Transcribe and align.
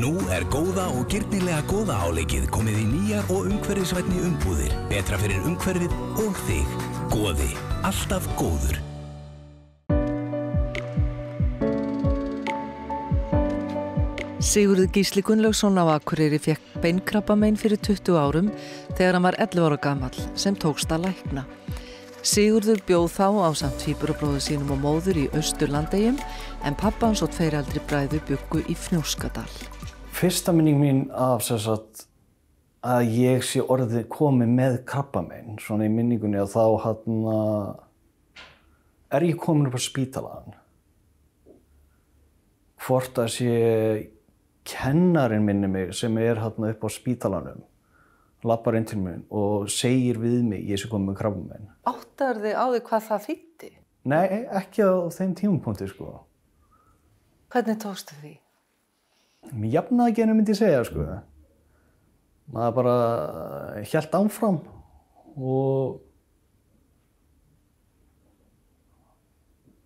Nú 0.00 0.14
er 0.32 0.46
góða 0.48 0.86
og 0.96 1.10
gyrnilega 1.12 1.60
góða 1.68 1.98
áleikið 2.06 2.46
komið 2.54 2.76
í 2.80 2.84
nýjar 2.88 3.26
og 3.34 3.50
umhverfisvætni 3.50 4.22
umbúðir. 4.24 4.70
Betra 4.88 5.18
fyrir 5.20 5.42
umhverfið 5.44 5.96
og 6.22 6.38
þig. 6.46 6.70
Góði. 7.12 7.48
Alltaf 7.84 8.28
góður. 8.38 8.78
Sigurður 14.40 14.88
Gísli 14.94 15.20
Gunnlaugsson 15.26 15.76
á 15.76 15.84
Akureyri 15.98 16.40
fekk 16.40 16.78
beinkrabbamein 16.80 17.58
fyrir 17.60 17.76
20 17.84 18.16
árum 18.16 18.48
þegar 18.96 19.18
hann 19.18 19.26
var 19.26 19.36
11 19.36 19.66
ára 19.68 19.78
gammal 19.84 20.16
sem 20.32 20.56
tókst 20.56 20.94
að 20.96 21.10
lækna. 21.10 21.44
Sigurður 22.24 22.80
bjóð 22.88 23.10
þá 23.18 23.28
á 23.44 23.50
samt 23.52 23.84
fýburabróðu 23.84 24.40
sínum 24.46 24.72
og 24.72 24.80
móður 24.80 25.20
í 25.26 25.28
Östurlandegjum 25.36 26.16
en 26.64 26.80
pappa 26.80 27.10
hans 27.10 27.20
og 27.20 27.34
tveir 27.36 27.58
aldri 27.60 27.84
bræðu 27.84 28.22
byggu 28.32 28.64
í 28.64 28.78
Fnjóskadal. 28.80 29.69
Fyrsta 30.20 30.52
minning 30.52 30.76
mín 30.76 30.98
af 31.16 31.40
sagt, 31.48 32.02
að 32.84 33.06
ég 33.16 33.44
sé 33.46 33.62
orðið 33.64 34.02
komið 34.12 34.50
með 34.52 34.74
krabbamein, 34.84 35.54
svona 35.64 35.86
í 35.88 35.92
minningunni 35.94 36.36
að 36.36 36.50
þá 36.52 36.64
hann 36.82 37.22
er 39.16 39.24
ég 39.24 39.38
komin 39.40 39.70
upp 39.70 39.78
á 39.80 39.80
spítalaðan. 39.80 40.58
Hvort 42.84 43.20
að 43.22 43.30
sé 43.32 43.54
kennarin 44.68 45.46
minni 45.48 45.72
mig 45.72 45.94
sem 45.96 46.20
er 46.20 46.42
hérna 46.44 46.74
upp 46.74 46.84
á 46.84 46.88
spítalanum 46.92 47.64
lappar 48.44 48.76
inn 48.76 48.90
til 48.92 49.00
mér 49.00 49.24
og 49.32 49.72
segir 49.72 50.20
við 50.20 50.44
mig 50.52 50.68
ég 50.68 50.84
sé 50.84 50.92
komið 50.92 51.14
með 51.14 51.18
krabbamein. 51.22 51.72
Áttar 51.88 52.44
þið 52.44 52.60
á 52.60 52.64
því 52.68 52.84
hvað 52.92 53.08
það 53.08 53.26
þýtti? 53.30 53.72
Nei, 54.12 54.28
ekki 54.60 54.84
á 54.84 54.92
þeim 55.16 55.34
tímapunkti 55.40 55.88
sko. 55.88 56.12
Hvernig 57.48 57.80
tókstu 57.80 58.20
því? 58.20 58.36
Mér 59.48 59.72
jafnaði 59.78 60.22
henni 60.22 60.36
myndi 60.36 60.54
ég 60.54 60.60
segja 60.60 60.84
sko. 60.86 61.06
Maður 62.50 62.76
bara 62.76 62.94
hjælt 63.86 64.14
ánfram 64.18 64.58
og 65.38 66.00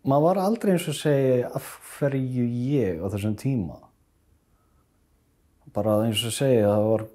maður 0.04 0.26
var 0.26 0.40
aldrei 0.44 0.74
eins 0.74 0.88
og 0.90 0.96
segja 0.98 1.50
af 1.56 1.68
hverju 1.94 2.46
ég 2.74 3.00
á 3.00 3.06
þessum 3.12 3.36
tíma. 3.40 3.78
Bara 5.74 6.00
eins 6.06 6.24
og 6.26 6.34
segja 6.34 6.70
það 6.70 6.88
var 6.90 7.06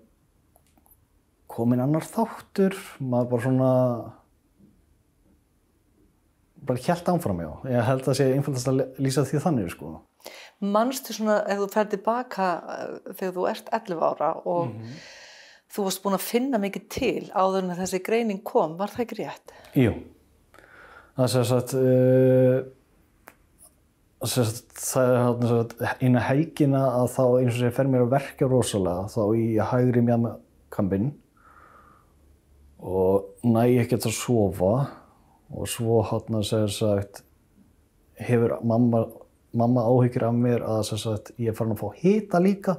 komin 1.49 1.83
annar 1.83 2.05
þáttur, 2.05 2.77
maður 3.01 3.31
bara 3.33 3.45
svona 3.45 3.71
bara 6.69 6.83
hjælt 6.85 7.09
ánfram 7.09 7.41
já. 7.41 7.51
Ég 7.73 7.89
held 7.89 8.03
að 8.03 8.09
það 8.09 8.19
sé 8.19 8.29
einfaldast 8.35 8.69
að 8.69 8.85
lýsa 9.01 9.25
því 9.25 9.43
þannig 9.45 9.73
sko. 9.73 9.97
Manstu 10.59 11.13
svona, 11.15 11.39
ef 11.47 11.61
þú 11.61 11.67
fer 11.71 11.85
tilbaka 11.93 12.47
þegar 13.13 13.35
þú 13.35 13.45
ert 13.47 13.69
11 13.71 14.01
ára 14.03 14.31
og 14.43 14.65
mm 14.67 14.73
-hmm. 14.73 14.97
þú 15.71 15.83
varst 15.83 16.03
búin 16.03 16.17
að 16.17 16.29
finna 16.31 16.57
mikið 16.57 16.89
til 16.89 17.31
áður 17.33 17.63
en 17.63 17.77
þessi 17.77 18.03
greining 18.03 18.43
kom, 18.43 18.77
var 18.77 18.89
það 18.89 18.99
ekki 18.99 19.15
rétt? 19.15 19.53
Jú. 19.75 19.93
Það 21.15 21.23
er 21.23 21.43
svo 21.43 21.55
að 21.55 21.73
uh, 21.75 22.63
það 24.19 25.53
er 25.79 25.95
eina 26.01 26.19
helgina 26.19 26.81
að 26.91 27.07
þá 27.15 27.23
eins 27.39 27.53
og 27.53 27.59
sé 27.59 27.71
fer 27.71 27.87
mér 27.87 28.01
að 28.01 28.09
verka 28.11 28.47
rosalega 28.47 29.07
þá 29.07 29.23
í 29.35 29.57
hægri 29.59 30.01
mjamkampinn 30.01 31.13
og 32.79 33.35
næ 33.43 33.63
ég 33.67 33.81
ekkert 33.85 34.05
að 34.07 34.15
sofa 34.15 34.73
og 35.49 35.67
svo 35.67 36.01
að 36.03 36.43
segja 36.43 36.67
sagt 36.67 37.23
hefur 38.19 38.57
mamma, 38.63 39.05
mamma 39.53 39.83
áhyggjur 39.87 40.27
af 40.27 40.37
mér 40.37 40.63
að 40.67 40.83
sagt, 40.91 41.33
ég 41.37 41.51
er 41.51 41.57
farin 41.57 41.73
að 41.75 41.81
fá 41.81 41.89
hita 42.01 42.41
líka. 42.43 42.77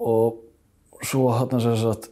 Og 0.00 0.40
svo 1.04 1.28
hann 1.34 1.54
að 1.58 2.08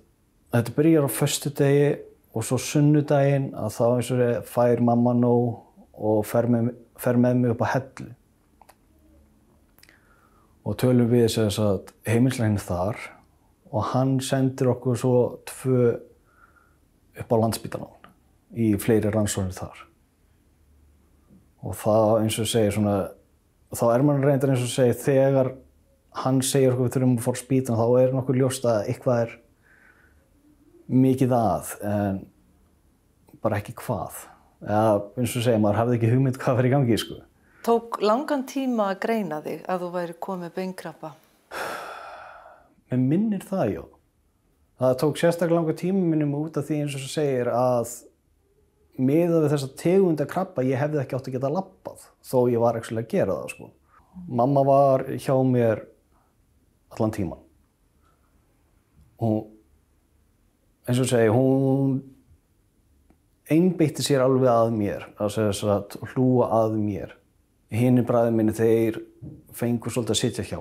þetta 0.53 0.77
byrjar 0.77 1.09
á 1.09 1.11
förstu 1.13 1.53
degi 1.55 1.89
og 2.35 2.45
svo 2.45 2.59
sunnudaginn 2.61 3.51
að 3.57 3.75
þá 3.77 3.85
eins 3.89 4.13
og 4.13 4.23
sé 4.23 4.31
fær 4.49 4.83
mamma 4.85 5.15
nóg 5.17 5.59
og 5.99 6.25
fer 6.27 6.49
með, 6.51 6.73
fer 6.99 7.19
með 7.21 7.41
mig 7.41 7.55
upp 7.55 7.65
á 7.65 7.73
hellu. 7.75 8.11
Og 10.69 10.77
tölum 10.77 11.09
við 11.09 11.31
heimilisleginn 12.09 12.61
þar 12.61 13.01
og 13.73 13.91
hann 13.93 14.19
sendir 14.25 14.73
okkur 14.73 14.99
svo 15.01 15.19
tvö 15.49 15.95
upp 17.19 17.33
á 17.35 17.37
landsbytarnan 17.43 18.13
í 18.57 18.73
fleiri 18.81 19.13
rannsóknir 19.13 19.57
þar 19.57 19.88
og 21.63 21.75
það 21.79 22.15
eins 22.23 22.39
og 22.39 22.51
segir 22.51 22.77
svona 22.77 22.97
þá 23.75 23.85
er 23.91 24.07
mann 24.07 24.25
reyndar 24.25 24.55
eins 24.55 24.65
og 24.65 24.73
segir 24.73 24.97
þegar 25.03 25.53
hann 26.23 26.41
segir 26.43 26.73
okkur 26.73 26.89
við 26.89 26.97
þurfum 26.97 27.19
að 27.19 27.27
fóra 27.27 27.43
spítan 27.43 27.79
þá 27.79 27.87
er 28.01 28.17
nokkur 28.17 28.39
ljóst 28.39 28.67
að 28.69 28.91
eitthvað 28.93 29.23
er 29.27 29.37
mikið 30.89 31.35
að 31.37 31.73
en 31.85 32.21
bara 33.43 33.61
ekki 33.61 33.77
hvað 33.79 34.25
eða 34.65 34.95
eins 35.19 35.37
og 35.37 35.45
segja, 35.45 35.61
maður 35.63 35.81
hafði 35.83 35.99
ekki 35.99 36.13
hugmynd 36.13 36.41
hvað 36.43 36.59
fyrir 36.59 36.75
gangi 36.75 36.99
sko. 36.99 37.19
Tók 37.69 38.01
langan 38.03 38.45
tíma 38.49 38.93
að 38.93 39.01
greina 39.05 39.39
þig 39.45 39.63
að 39.69 39.85
þú 39.85 39.91
væri 39.95 40.17
komið 40.25 40.55
beinkrabba? 40.57 41.13
Mér 42.89 43.03
minnir 43.03 43.45
það, 43.45 43.73
já. 43.75 43.83
Það 44.79 44.95
tók 45.03 45.21
sérstaklega 45.21 45.59
langa 45.59 45.75
tíma 45.77 46.03
minnum 46.07 46.37
út 46.39 46.59
af 46.59 46.69
því 46.69 46.81
eins 46.85 46.97
og 46.97 47.05
segir 47.11 47.51
að 47.53 47.93
miða 48.99 49.43
við 49.43 49.53
þessa 49.55 49.71
tegunda 49.79 50.27
krabba 50.29 50.65
ég 50.67 50.81
hefði 50.81 51.03
ekki 51.03 51.19
átt 51.19 51.29
að 51.31 51.37
geta 51.37 51.53
lappað 51.53 52.07
þó 52.27 52.39
ég 52.51 52.63
var 52.63 52.79
ekki 52.79 52.97
að 52.97 53.11
gera 53.11 53.37
það 53.41 53.53
sko. 53.55 53.71
Mamma 54.29 54.65
var 54.67 55.05
hjá 55.15 55.35
mér 55.47 55.85
allan 56.95 57.15
tíman. 57.15 57.45
Og 59.23 59.47
eins 60.89 61.03
og 61.03 61.11
segja, 61.11 61.35
hún 61.35 62.01
einbeitti 63.51 64.05
sér 64.05 64.25
alveg 64.25 64.51
að 64.53 64.73
mér, 64.77 65.07
að 65.21 65.39
að 65.75 65.97
hlúa 66.13 66.51
að 66.63 66.77
mér. 66.81 67.15
Hinn 67.69 68.01
í 68.01 68.05
bræðin 68.07 68.37
minni 68.37 68.55
þeir 68.57 69.01
fengur 69.53 69.93
svolítið 69.93 70.15
að 70.15 70.21
sitja 70.23 70.45
hjá 70.49 70.61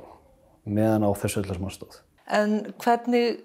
meðan 0.67 1.05
á 1.07 1.11
þessu 1.15 1.41
öllar 1.41 1.55
sem 1.55 1.67
hann 1.67 1.75
stóð. 1.75 1.99
En 2.27 2.55
hvernig, 2.83 3.41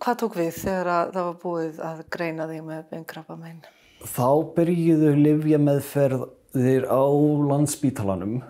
hvað 0.00 0.20
tók 0.22 0.38
við 0.38 0.52
þegar 0.62 1.12
það 1.12 1.26
var 1.26 1.40
búið 1.42 1.82
að 1.84 2.04
greina 2.16 2.46
þig 2.48 2.62
með 2.64 2.86
beinkrabbamein? 2.92 3.60
Þá 4.04 4.52
byrjuðu 4.56 5.14
livja 5.16 5.58
meðferðir 5.62 6.86
á 6.88 7.04
landsbítalanum. 7.48 8.40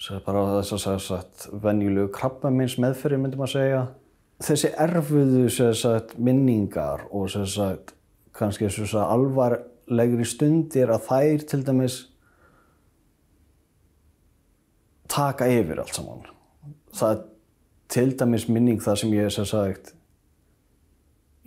Það 0.00 0.16
er 0.16 0.22
bara 0.24 0.44
þess 0.56 0.74
að 0.76 0.82
segja 0.84 1.48
venjulegu 1.64 2.12
krabbameins 2.14 2.78
meðferði 2.80 3.18
myndum 3.20 3.44
að 3.44 3.52
segja. 3.54 3.82
Þessi 4.40 4.70
erfuðu 4.80 5.42
sagt, 5.76 6.14
minningar 6.16 7.04
og 7.12 7.28
sagt, 7.52 7.92
kannski 8.32 8.70
alvarlegri 9.04 10.24
stundir 10.24 10.94
að 10.94 11.04
þær 11.10 11.46
til 11.50 11.60
dæmis 11.66 11.98
taka 15.10 15.50
yfir 15.50 15.82
allt 15.82 15.94
saman. 15.98 16.24
Það 16.96 17.12
er 17.12 17.24
til 17.90 18.10
dæmis 18.16 18.48
minning 18.48 18.80
það 18.80 19.02
sem 19.02 19.16
ég 19.18 19.28
hef 19.28 19.50
sagt 19.50 19.94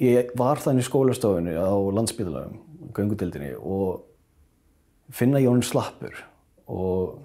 ég 0.03 0.33
var 0.39 0.61
þannig 0.61 0.85
í 0.85 0.87
skólastofunni 0.87 1.53
á 1.55 1.71
landsbyðalagum, 1.97 2.59
göngudildinni 2.95 3.53
og 3.57 4.03
finna 5.13 5.41
Jón 5.41 5.63
slappur 5.65 6.15
og 6.67 7.19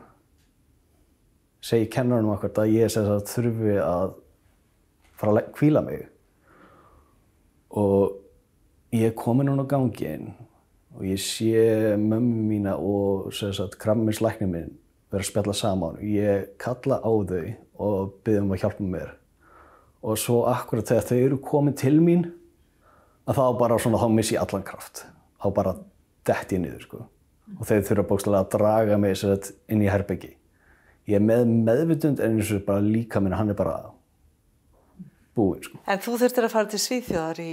segi 1.64 1.88
kennarinn 1.92 2.28
um 2.28 2.34
akkord 2.34 2.58
að 2.60 2.74
ég 2.76 2.92
sagt, 2.92 3.32
þurfi 3.32 3.76
að 3.82 4.16
fara 5.18 5.34
að 5.34 5.52
kvíla 5.56 5.82
mig. 5.84 6.06
Og 7.74 8.14
ég 8.94 9.10
er 9.10 9.16
komin 9.18 9.50
hún 9.50 9.62
á 9.62 9.66
gangin 9.68 10.32
og 10.96 11.04
ég 11.06 11.20
sé 11.20 11.96
mömmu 12.00 12.46
mína 12.48 12.76
og 12.78 13.30
kramminslæknir 13.78 14.50
minn 14.50 14.76
vera 15.10 15.22
að 15.22 15.30
spjalla 15.30 15.54
saman. 15.56 15.98
Og 16.00 16.04
ég 16.04 16.50
kalla 16.60 17.00
á 17.02 17.10
þau 17.10 17.44
og 17.78 18.19
byrja 18.24 18.42
um 18.42 18.54
að 18.54 18.64
hjálpa 18.64 18.88
mér. 18.94 19.14
Og 20.02 20.19
svo 20.19 20.44
akkurat 20.48 20.88
þegar 20.88 21.08
þau 21.10 21.19
eru 21.19 21.38
komin 21.42 21.76
til 21.76 21.98
mín 22.00 22.28
að 23.28 23.38
þá 23.38 23.44
bara 23.60 23.78
svona, 23.82 24.00
þá 24.00 24.08
miss 24.16 24.32
ég 24.32 24.42
allan 24.42 24.66
kraft 24.66 25.04
þá 25.38 25.48
bara 25.54 25.76
dett 26.28 26.52
ég 26.52 26.62
niður 26.64 26.84
sko. 26.86 27.04
og 27.58 27.69
þau 27.69 27.78
þurfa 27.88 28.08
bókslega 28.08 28.42
að 28.44 28.50
draga 28.56 28.98
mig 29.00 29.16
sagt, 29.20 29.52
inn 29.69 29.84
í 29.84 29.90
herbyggi 29.90 30.34
ég 31.08 31.16
er 31.20 31.25
með 31.25 31.46
meðvitund 31.69 32.20
en 32.20 32.38
eins 32.38 32.52
og 32.52 32.64
bara 32.66 32.84
líka 32.84 33.22
minn 33.25 33.36
hann 33.36 33.52
er 33.52 33.58
bara 33.58 33.78
búinn 35.36 35.62
sko. 35.64 35.80
En 35.86 36.00
þú 36.02 36.16
þurftir 36.20 36.48
að 36.48 36.54
fara 36.54 36.72
til 36.72 36.80
Svíþjóðar 36.82 37.40
í 37.42 37.52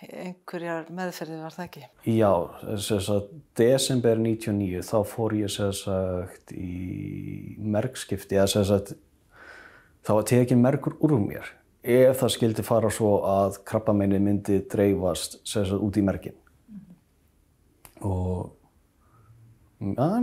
einhverjar 0.00 0.88
meðferði 0.96 1.38
var 1.42 1.54
það 1.54 1.66
ekki? 1.66 1.82
Já, 2.08 2.32
þess 2.64 3.10
að 3.12 3.30
desember 3.58 4.20
99 4.22 4.84
þá 4.86 4.96
fór 5.08 5.36
ég 5.36 5.52
sagt 5.52 6.54
í 6.56 7.56
merkskipti 7.60 8.38
eða 8.38 8.64
sagt 8.68 8.94
þá 10.06 10.12
var 10.14 10.28
tekið 10.30 10.62
merkur 10.62 10.96
úr 11.04 11.18
mér 11.20 11.50
ef 11.82 12.20
það 12.20 12.34
skildi 12.36 12.62
fara 12.66 12.90
svo 12.92 13.12
að 13.24 13.60
krabbamenni 13.64 14.18
myndi 14.20 14.60
dreifast 14.70 15.38
sagt, 15.48 15.72
út 15.72 15.96
í 15.96 16.02
merkin 16.04 16.34
mm 16.36 16.80
-hmm. 16.80 18.10
og 18.10 18.56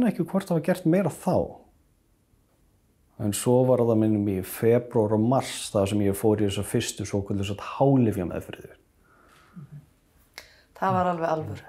er 0.04 0.08
ekki 0.08 0.24
hvort 0.24 0.48
það 0.48 0.58
var 0.60 0.68
gert 0.70 0.86
meira 0.86 1.10
þá 1.10 1.68
En 3.18 3.34
svo 3.34 3.64
var 3.66 3.82
það 3.82 3.98
minnum 3.98 4.28
í 4.30 4.36
februar 4.46 5.16
og 5.16 5.24
mars 5.26 5.72
það 5.74 5.88
sem 5.92 6.04
ég 6.06 6.18
fór 6.18 6.44
í 6.44 6.46
þess 6.46 6.62
að 6.62 6.70
fyrstu 6.70 7.08
svo 7.10 7.24
kvöldu 7.26 7.48
svo 7.48 7.56
hálifja 7.66 8.28
meðferðir. 8.30 8.76
Það 10.78 10.94
var 10.94 11.10
alveg 11.14 11.32
alvöru. 11.32 11.66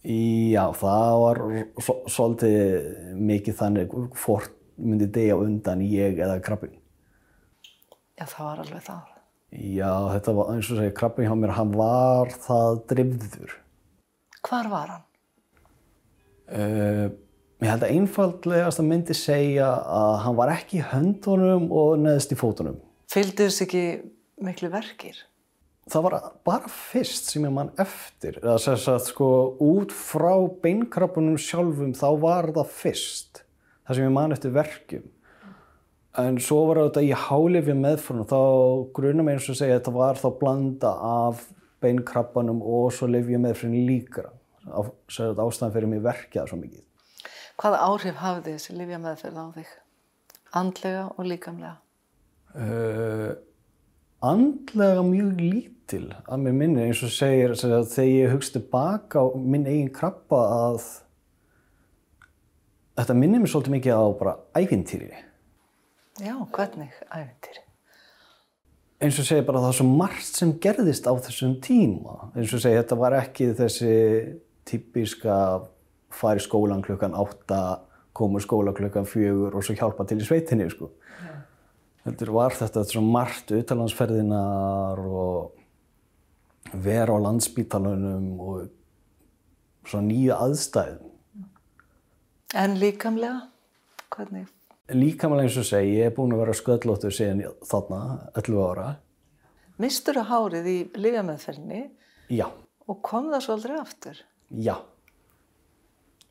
Já, 0.00 0.64
það 0.80 1.12
var 1.20 1.42
svo- 1.84 1.98
svolítið 2.08 3.12
mikið 3.28 3.58
þannig 3.58 3.92
hvort 4.22 4.56
myndi 4.80 5.10
degja 5.12 5.36
undan 5.36 5.84
ég 5.84 6.16
eða 6.16 6.40
krabbin. 6.40 6.79
Já, 8.20 8.26
það 8.28 8.44
var 8.44 8.58
alveg 8.60 8.82
það. 8.84 9.12
Já, 9.50 9.92
þetta 10.12 10.32
var 10.36 10.50
eins 10.52 10.68
og 10.68 10.78
segja, 10.78 10.92
krabbin 10.98 11.26
hjá 11.26 11.36
mér, 11.40 11.52
hann 11.56 11.70
var 11.72 12.34
það 12.44 12.80
drifður. 12.92 13.54
Hvar 14.44 14.68
var 14.70 14.92
hann? 14.92 15.06
Uh, 16.50 17.06
ég 17.62 17.70
held 17.70 17.86
að 17.86 17.94
einfaldlegast 17.94 18.82
að 18.82 18.90
myndi 18.90 19.16
segja 19.16 19.70
að 19.96 20.14
hann 20.26 20.36
var 20.36 20.52
ekki 20.52 20.82
í 20.82 20.86
höndunum 20.92 21.70
og 21.72 21.96
neðst 22.02 22.34
í 22.34 22.38
fótunum. 22.38 22.76
Fylgdu 23.10 23.48
þess 23.48 23.64
ekki 23.64 23.84
miklu 24.44 24.68
verkir? 24.70 25.24
Það 25.90 26.04
var 26.06 26.16
bara 26.46 26.70
fyrst 26.70 27.32
sem 27.32 27.46
ég 27.48 27.54
mann 27.54 27.72
eftir. 27.80 28.36
Það 28.44 28.60
sést 28.66 28.90
að 28.92 29.00
sko 29.08 29.30
út 29.64 29.94
frá 29.96 30.34
beinkrabunum 30.62 31.40
sjálfum 31.40 31.96
þá 31.96 32.08
var 32.20 32.52
það 32.52 32.76
fyrst. 32.76 33.42
Það 33.88 33.96
sem 33.96 34.06
ég 34.06 34.14
mann 34.14 34.36
eftir 34.36 34.54
verkjum. 34.54 35.08
En 36.26 36.38
svo 36.42 36.64
var 36.68 36.82
þetta 36.84 37.02
í 37.06 37.10
hálifja 37.16 37.74
meðfram 37.78 38.24
þá 38.28 38.38
grunum 38.96 39.28
eins 39.32 39.48
og 39.50 39.56
segja 39.58 39.76
að 39.76 39.80
þetta 39.80 39.92
var 39.96 40.20
þá 40.20 40.28
blanda 40.40 40.92
af 41.10 41.44
beinkrabbanum 41.80 42.60
og 42.62 42.90
svo 42.92 43.08
lifja 43.10 43.38
meðfram 43.40 43.74
líka. 43.88 44.26
Á- 44.68 44.92
Segja 45.08 45.32
þetta 45.32 45.46
ástæðan 45.48 45.74
fyrir 45.76 45.88
mig 45.94 46.02
verkjað 46.04 46.48
svo 46.50 46.58
mikið. 46.60 46.82
Hvaða 47.60 47.78
áhrif 47.86 48.18
hafði 48.20 48.56
þessi 48.56 48.76
lifja 48.78 48.98
meðferð 49.02 49.38
á 49.40 49.46
þig? 49.56 49.70
Andlega 50.60 51.04
og 51.16 51.26
líkamlega? 51.30 51.76
Uh, 52.50 53.34
andlega 54.26 55.02
mjög 55.06 55.28
lítil 55.38 56.06
að 56.26 56.40
mér 56.44 56.56
minni 56.58 56.82
eins 56.88 57.02
og 57.06 57.12
segir 57.14 57.52
að 57.54 57.86
þegar 57.92 58.10
ég 58.10 58.32
hugst 58.34 58.56
tilbaka 58.56 59.22
á 59.22 59.26
minn 59.38 59.68
eigin 59.70 59.92
krabba 59.94 60.40
að 60.56 60.88
þetta 62.98 63.16
minnir 63.16 63.42
mér 63.44 63.52
svolítið 63.52 63.74
mikið 63.76 64.00
á 64.02 64.04
bara 64.20 64.34
æfintýri 64.58 65.10
Já, 66.20 66.36
hvernig 66.52 66.92
æfintýri? 67.08 67.66
eins 69.00 69.16
og 69.16 69.24
segir 69.24 69.46
bara 69.48 69.62
það 69.62 69.70
er 69.72 69.76
svo 69.78 69.86
margt 69.88 70.36
sem 70.36 70.50
gerðist 70.60 71.06
á 71.08 71.12
þessum 71.16 71.54
tíma 71.64 72.16
eins 72.34 72.52
og 72.52 72.60
segir 72.60 72.82
þetta 72.82 72.98
var 73.00 73.16
ekki 73.16 73.52
þessi 73.56 73.92
típiska 74.68 75.36
fara 76.12 76.40
í 76.40 76.44
skólan 76.44 76.84
klukkan 76.84 77.16
átta 77.16 77.60
koma 78.16 78.36
úr 78.36 78.44
skóla 78.44 78.74
klukkan 78.76 79.08
fjögur 79.08 79.56
og 79.56 79.64
svo 79.64 79.76
hjálpa 79.78 80.04
til 80.04 80.20
í 80.20 80.26
sveitinni 80.26 80.68
sko. 80.72 80.90
heldur 82.04 82.34
var 82.36 82.56
þetta 82.58 82.84
svo 82.84 83.00
margt 83.04 83.54
utalandsferðinar 83.56 85.00
og 85.00 86.76
vera 86.76 87.16
á 87.16 87.24
landsbítalunum 87.24 88.28
og 88.44 89.88
svo 89.88 90.04
nýju 90.04 90.36
aðstæðum 90.36 91.08
En 92.50 92.74
líkamlega? 92.82 93.46
Hvernig? 94.10 94.48
Líkamlega 94.96 95.46
eins 95.48 95.58
og 95.60 95.66
segi, 95.68 95.96
ég 96.00 96.10
er 96.10 96.14
búin 96.16 96.34
að 96.34 96.42
vera 96.44 96.56
sköllóttur 96.58 97.14
síðan 97.14 97.42
þarna, 97.66 98.00
11 98.34 98.60
ára 98.70 98.88
Mistur 99.80 100.18
að 100.20 100.28
hárið 100.28 100.66
í 100.68 100.78
lifja 101.00 101.22
meðferðinni 101.24 101.82
já, 102.36 102.46
og 102.86 103.00
kom 103.06 103.30
það 103.32 103.44
svo 103.46 103.56
aldrei 103.58 103.76
aftur? 103.80 104.22
já 104.50 104.76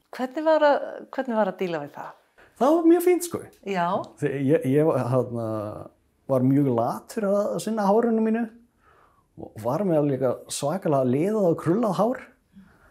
Hvernig 0.10 0.46
var 0.46 0.64
að, 0.66 0.86
hvernig 1.14 1.38
var 1.38 1.52
að 1.52 1.60
díla 1.62 1.84
við 1.84 1.92
það? 1.98 2.16
það 2.60 2.76
var 2.76 2.88
mjög 2.92 3.04
fínt 3.06 3.28
sko 3.30 3.42
Já, 3.70 3.86
ég, 4.26 4.66
ég 4.68 4.88
var, 4.90 5.04
hana, 5.14 5.46
var 6.30 6.46
mjög 6.46 6.72
latur 6.76 7.28
að 7.30 7.60
sinna 7.64 7.86
hárunum 7.88 8.26
mínu 8.28 8.46
og 9.40 9.54
var 9.64 9.86
með 9.88 10.02
alveg 10.02 10.26
svakalega 10.52 11.08
liðað 11.08 11.46
og 11.48 11.54
krullað 11.62 11.94
hár. 11.96 12.18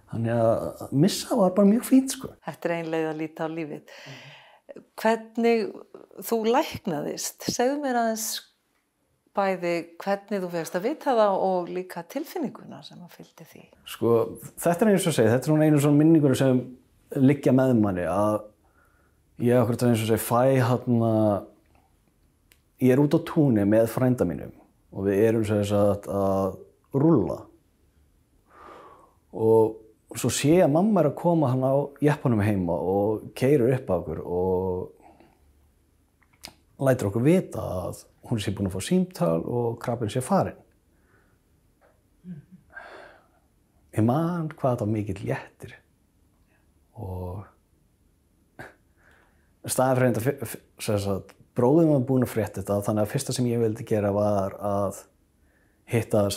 Þannig 0.08 0.38
að 0.40 0.94
missa 0.96 1.36
var 1.36 1.50
bara 1.52 1.68
mjög 1.68 1.82
fínt 1.84 2.14
sko. 2.14 2.30
þetta 2.46 2.68
er 2.70 2.74
ein 2.78 2.88
leið 2.94 3.08
að 3.10 3.18
líta 3.20 3.44
á 3.44 3.48
lífið. 3.52 3.82
Hvernig 4.98 5.68
þú 6.26 6.38
læknaðist? 6.48 7.48
Segðu 7.50 7.80
mér 7.82 8.00
aðeins 8.02 8.28
bæði 9.38 9.74
hvernig 10.02 10.42
þú 10.42 10.50
fegst 10.52 10.76
að 10.78 10.86
vita 10.88 11.14
það 11.14 11.40
og 11.46 11.70
líka 11.70 12.02
tilfinninguna 12.10 12.80
sem 12.86 13.00
að 13.04 13.16
fylgdi 13.18 13.46
því. 13.52 13.64
Sko, 13.86 14.14
þetta 14.58 14.86
er 14.86 14.92
eins 14.92 15.06
og 15.06 15.16
segja, 15.16 15.34
þetta 15.36 15.52
er 15.52 15.66
einu 15.66 15.82
svona 15.82 16.00
minningur 16.00 16.36
sem 16.38 16.62
liggja 17.18 17.54
með 17.56 17.74
manni 17.78 18.06
að 18.10 18.40
ég 19.46 19.62
okkur 19.62 19.88
eins 19.88 20.02
og 20.02 20.10
segja 20.10 20.22
fæ 20.22 20.40
hérna, 20.68 21.12
ég 22.82 22.94
er 22.94 23.02
út 23.02 23.14
á 23.14 23.20
túni 23.28 23.66
með 23.68 23.90
frænda 23.92 24.26
mínum 24.28 24.54
og 24.92 25.06
við 25.06 25.22
erum 25.28 25.44
sem 25.46 25.62
sagt 25.68 26.08
að 26.10 26.58
rúlla 26.96 27.42
og 29.38 29.76
svo 30.16 30.30
sé 30.32 30.54
ég 30.56 30.64
að 30.64 30.72
mamma 30.72 31.02
er 31.02 31.10
að 31.10 31.18
koma 31.20 31.50
hann 31.52 31.64
á 31.66 31.74
jeppanum 32.00 32.40
heima 32.40 32.72
og 32.72 33.28
keirur 33.36 33.74
upp 33.74 33.90
á 33.92 33.94
okkur 33.98 34.22
og 34.24 34.94
lætur 36.86 37.10
okkur 37.10 37.26
vita 37.26 37.60
að 37.82 38.04
hún 38.30 38.40
sé 38.40 38.54
búin 38.54 38.70
að 38.70 38.76
fá 38.78 38.86
símtal 38.86 39.42
og 39.44 39.76
krabbin 39.82 40.12
sé 40.12 40.22
farin. 40.24 40.56
Ég 43.92 44.04
man 44.06 44.48
hvað 44.52 44.76
þetta 44.76 44.86
var 44.86 44.92
mikill 44.94 45.22
léttir 45.26 45.76
og 46.98 47.44
sem 49.68 50.98
sagt, 51.02 51.34
bróðum 51.58 51.92
var 51.92 52.06
búin 52.08 52.24
að 52.24 52.32
frétta 52.32 52.62
þetta 52.62 52.80
þannig 52.86 53.04
að 53.04 53.12
fyrsta 53.12 53.34
sem 53.36 53.48
ég 53.50 53.60
vildi 53.60 53.84
gera 53.88 54.14
var 54.14 54.56
að 54.62 55.02
hitta 55.90 56.28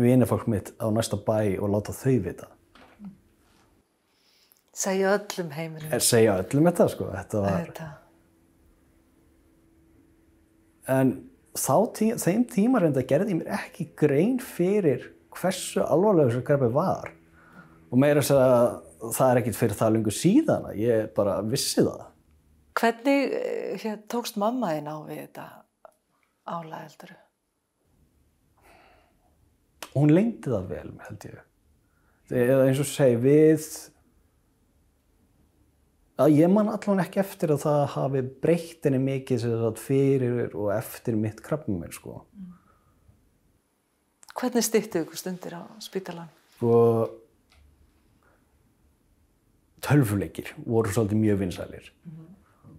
vinafólk 0.00 0.48
mitt 0.50 0.72
á 0.80 0.86
næsta 0.90 1.20
bæ 1.20 1.60
og 1.60 1.70
láta 1.70 1.94
þau 1.94 2.18
vita. 2.24 2.53
Segja 4.74 5.14
öllum 5.14 5.52
heiminum 5.54 5.92
Er 5.94 6.02
segja 6.02 6.38
öllum 6.42 6.68
þetta 6.70 6.88
sko, 6.90 7.10
þetta 7.14 7.42
var, 7.44 7.68
þetta. 7.68 7.90
en 10.94 11.12
tí, 11.94 12.10
þeim 12.20 12.46
tíma 12.50 12.82
reynda 12.82 13.04
gerði 13.06 13.36
ég 13.36 13.40
mér 13.42 13.52
ekki 13.60 13.88
grein 13.98 14.40
fyrir 14.42 15.12
hversu 15.34 15.84
alvarlega 15.84 16.32
þessu 16.32 16.46
greppi 16.48 16.70
var 16.74 17.12
og 17.90 18.00
meira 18.02 18.22
þess 18.22 18.34
að 18.34 19.12
það 19.14 19.30
er 19.30 19.42
ekkit 19.42 19.60
fyrir 19.60 19.78
það 19.78 19.94
lengur 19.94 20.16
síðan 20.16 20.70
að 20.70 20.80
ég 20.82 21.10
bara 21.14 21.36
vissi 21.46 21.84
það. 21.84 22.06
Hvernig 22.74 23.36
eh, 23.38 23.74
hér, 23.84 24.00
tókst 24.10 24.40
mamma 24.40 24.72
þín 24.74 24.90
á 24.90 24.96
við 25.06 25.20
þetta 25.20 25.46
álæðilduru? 26.50 27.18
hún 29.94 30.14
leyndi 30.14 30.50
það 30.50 30.70
vel, 30.70 30.88
held 31.06 31.26
ég. 31.28 31.42
Eða 32.34 32.62
eins 32.68 32.80
og 32.82 32.88
segi, 32.90 33.18
við... 33.22 33.68
Að 36.14 36.36
ég 36.38 36.50
man 36.52 36.68
allan 36.70 37.02
ekki 37.02 37.18
eftir 37.24 37.50
að 37.50 37.64
það 37.64 37.80
hafi 37.96 38.20
breytt 38.44 38.86
henni 38.86 39.00
mikið 39.02 39.46
fyrir 39.80 40.52
og 40.54 40.68
eftir 40.76 41.16
mitt 41.18 41.40
krabbum 41.42 41.80
mér, 41.82 41.90
sko. 41.96 42.20
Hvernig 44.34 44.66
stýttu 44.66 45.02
ykkur 45.02 45.18
stundir 45.18 45.56
á 45.58 45.62
spítalan? 45.82 46.30
Sko, 46.54 46.76
tölvuleikir 49.84 50.52
voru 50.62 50.92
svolítið 50.94 51.20
mjög 51.20 51.40
vinsælir. 51.42 51.90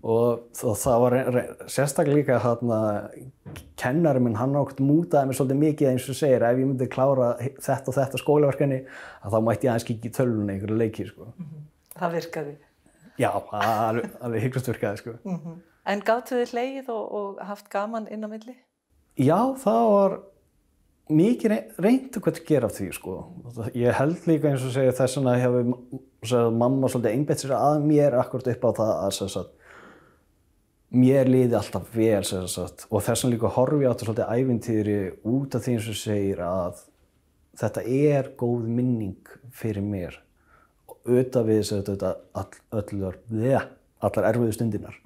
Og 0.05 0.45
það, 0.55 0.75
það 0.83 1.03
var 1.03 1.15
sérstaklega 1.71 2.19
líka 2.19 2.37
hérna, 2.43 2.79
kennari 3.79 4.21
minn, 4.21 4.37
hann 4.37 4.55
átt 4.59 4.79
mútaði 4.83 5.31
mér 5.31 5.39
svolítið 5.39 5.61
mikið 5.63 5.89
eins 5.91 6.07
og 6.11 6.19
segir, 6.19 6.45
ef 6.45 6.61
ég 6.61 6.69
myndi 6.69 6.87
klára 6.93 7.31
þetta 7.41 7.91
og 7.91 7.97
þetta 7.97 8.21
skólaverkefni, 8.21 8.79
að 9.25 9.35
þá 9.35 9.39
mætti 9.47 9.67
ég 9.67 9.73
aðeins 9.73 9.87
kikið 9.89 10.11
í 10.11 10.15
tölvuna 10.19 10.55
einhverju 10.55 10.79
leiki, 10.79 11.07
sko. 11.09 11.31
Það 11.95 12.17
virkaði. 12.19 12.55
Já, 13.21 13.29
alveg, 13.55 14.09
alveg 14.21 14.41
hygglust 14.45 14.67
virkaði, 14.71 15.01
sko. 15.01 15.15
En 15.85 16.01
gáttu 16.05 16.39
þið 16.41 16.53
hleið 16.55 16.87
og, 16.91 17.03
og 17.19 17.43
haft 17.47 17.69
gaman 17.71 18.07
inn 18.11 18.25
á 18.25 18.29
milli? 18.31 18.55
Já, 19.21 19.37
það 19.61 19.83
var 19.93 20.15
mikið 21.15 21.51
rey- 21.53 21.83
reynt 21.85 22.17
hvað 22.17 22.39
að 22.41 22.47
gera 22.49 22.67
af 22.71 22.73
því, 22.79 22.87
sko. 22.97 23.17
Ég 23.77 23.93
held 23.99 24.25
líka 24.27 24.49
eins 24.51 24.65
og 24.65 24.73
segja 24.73 24.95
þess 24.97 25.19
vegna 25.19 25.35
hefur 25.39 26.49
mamma 26.57 26.89
svolítið 26.89 27.13
einbett 27.13 27.43
sér 27.43 27.53
að 27.59 27.85
mér 27.85 28.17
akkurat 28.19 28.49
upp 28.55 28.65
á 28.65 28.71
það 28.81 28.91
að 29.05 29.13
sem 29.19 29.31
sagt, 29.35 29.53
mér 30.95 31.29
liði 31.29 31.55
alltaf 31.59 31.87
vel 31.95 32.23
sagt, 32.25 32.85
og 32.89 33.03
þess 33.05 33.23
vegna 33.25 33.35
líka 33.35 33.53
horfi 33.55 33.83
ég 33.83 33.89
á 33.89 33.93
þetta 33.93 34.07
svolítið 34.09 34.35
ævintýri 34.39 34.97
út 35.35 35.55
af 35.57 35.65
því 35.65 35.73
eins 35.77 35.89
og 35.93 35.97
segir 36.01 36.41
að 36.45 36.83
þetta 37.61 37.83
er 38.11 38.29
góð 38.39 38.67
minning 38.67 39.33
fyrir 39.55 39.85
mér 39.85 40.17
auðvitað 41.05 41.51
við 41.51 41.61
sem 41.63 41.83
sagt, 41.85 42.03
auðvitað 42.03 43.53
all, 43.53 43.67
allar 44.05 44.29
erfiðu 44.31 44.57
stundinar. 44.57 44.99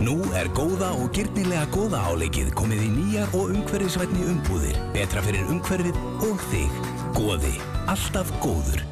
Nú 0.00 0.16
er 0.34 0.48
góða 0.56 0.94
og 0.96 1.10
gyrnilega 1.14 1.66
góða 1.74 2.00
áleikið 2.10 2.54
komið 2.58 2.86
í 2.86 2.92
nýjar 2.94 3.34
og 3.36 3.52
umhverfisvætni 3.54 4.24
umbúðir. 4.32 4.78
Betra 4.96 5.22
fyrir 5.26 5.52
umhverfið 5.52 6.00
og 6.26 6.46
þig. 6.50 6.80
Góði. 7.14 7.58
alltaf 7.90 8.32
góður. 8.42 8.89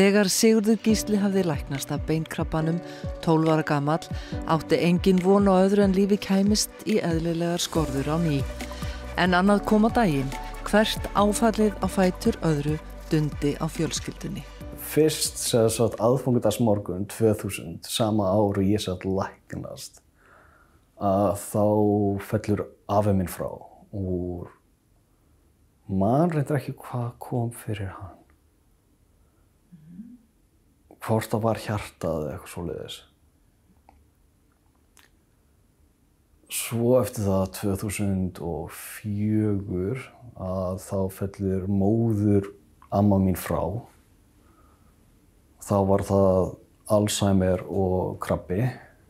Þegar 0.00 0.30
Sigurður 0.32 0.78
Gísli 0.80 1.18
hafði 1.20 1.42
læknast 1.44 1.90
af 1.92 2.06
beinkrabbanum 2.08 2.78
12 3.20 3.50
ára 3.52 3.64
gamall 3.68 4.06
átti 4.48 4.78
engin 4.80 5.18
von 5.20 5.44
á 5.44 5.60
öðru 5.60 5.82
en 5.84 5.92
lífi 5.92 6.16
kæmist 6.24 6.86
í 6.88 6.94
eðlilegar 7.04 7.60
skorður 7.60 8.06
á 8.08 8.16
ný. 8.22 8.38
En 9.20 9.36
annað 9.36 9.66
kom 9.68 9.84
á 9.84 9.92
daginn, 9.92 10.30
hvert 10.64 11.04
áfallið 11.12 11.76
á 11.84 11.86
fætur 11.92 12.38
öðru 12.48 12.78
dundi 13.10 13.52
á 13.60 13.68
fjölskyldunni. 13.68 14.40
Fyrst 14.80 15.36
segði 15.42 15.74
svo 15.74 15.88
að 15.90 15.98
aðfungudagsmorgun 16.06 17.04
2000, 17.12 17.82
sama 17.84 18.30
áru 18.32 18.64
ég 18.64 18.80
satt 18.80 19.04
læknast, 19.04 20.00
að 20.96 21.34
þá 21.42 21.66
fellur 22.30 22.64
afið 22.88 23.20
minn 23.20 23.28
frá 23.36 23.50
og 23.52 24.48
mann 25.92 26.32
reyndir 26.32 26.56
ekki 26.56 26.78
hvað 26.86 27.12
kom 27.20 27.52
fyrir 27.66 27.92
hann 27.98 28.19
hvort 31.04 31.30
það 31.32 31.46
var 31.46 31.58
hjartað 31.64 32.18
eða 32.24 32.32
eitthvað 32.34 32.52
svo 32.54 32.62
leiðis. 32.68 32.96
Svo 36.50 36.96
eftir 36.98 37.22
það 37.28 37.44
2004 37.60 40.00
að 40.40 40.80
þá 40.82 40.98
fellir 41.14 41.62
móður 41.70 42.44
amma 42.90 43.18
mín 43.22 43.38
frá. 43.38 43.62
Þá 45.62 45.76
var 45.92 46.02
það 46.08 46.40
Alzheimer 46.90 47.62
og 47.70 48.18
krabbi. 48.22 48.64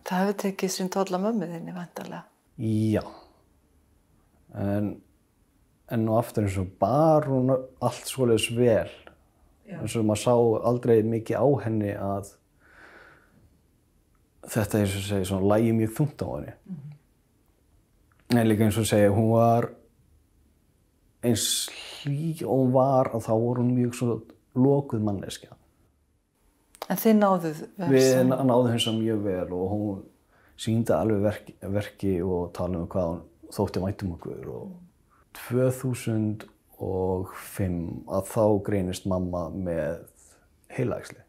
Það 0.05 0.21
hefur 0.21 0.37
tekið 0.43 0.71
sín 0.75 0.91
tóla 0.93 1.19
mömmuðinni 1.23 1.73
vantarlega. 1.73 2.25
Já. 2.61 3.05
En, 4.53 5.01
en 5.89 6.05
nú 6.05 6.13
aftur 6.19 6.45
eins 6.45 6.59
og 6.61 6.69
bar 6.83 7.25
hún 7.31 7.49
allt 7.55 8.07
svoleiðis 8.11 8.51
vel 8.53 8.91
eins 9.79 9.97
og 9.97 10.07
maður 10.09 10.23
sá 10.23 10.35
aldrei 10.71 11.03
mikið 11.07 11.37
á 11.41 11.49
henni 11.65 11.93
að 11.95 12.33
þetta 14.51 14.81
eins 14.81 14.97
og 14.97 15.07
segja 15.07 15.29
svona 15.31 15.53
lægi 15.55 15.77
mjög 15.79 15.95
þungt 15.99 16.25
á 16.25 16.29
henni. 16.35 16.55
Mm 16.65 16.77
-hmm. 16.77 18.39
en 18.39 18.49
líka 18.49 18.65
eins 18.65 18.79
og 18.79 18.87
segja 18.87 19.11
hún 19.11 19.31
var 19.31 19.71
eins 21.23 21.71
hlý 22.03 22.45
og 22.45 22.59
hún 22.59 22.73
var 22.73 23.11
að 23.15 23.25
þá 23.27 23.33
voru 23.33 23.63
hún 23.63 23.75
mjög 23.75 23.95
svona 23.95 24.21
lokuð 24.55 25.01
manneskja. 25.01 25.51
En 26.91 26.97
þið 26.97 27.19
náðuð 27.19 27.59
Við 27.77 28.23
náðum 28.27 28.67
henni 28.67 28.81
svo 28.81 28.93
mjög 28.93 29.25
vel 29.25 29.53
og 29.53 29.67
hún 29.71 30.03
síndi 30.61 30.93
alveg 30.93 31.23
verki, 31.23 31.55
verki 31.63 32.23
og 32.23 32.53
tala 32.53 32.79
um 32.79 32.89
hvað 32.91 33.11
hún 33.13 33.21
þótti 33.55 33.83
mætum 33.83 34.15
okkur 34.17 34.49
og 34.49 34.73
2000 35.49 36.49
og 36.81 37.33
fimm 37.37 38.05
að 38.09 38.29
þá 38.33 38.45
greinist 38.67 39.09
mamma 39.11 39.49
með 39.53 40.07
heilaægsli. 40.73 41.21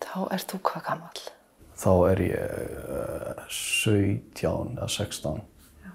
Þá 0.00 0.18
ert 0.34 0.52
þú 0.52 0.60
hvað 0.66 0.84
gammal? 0.88 1.22
Þá 1.80 1.92
er 2.10 2.22
ég 2.26 2.74
uh, 2.92 3.44
17 3.48 4.76
eða 4.76 4.88
16. 4.90 5.40
Já. 5.84 5.92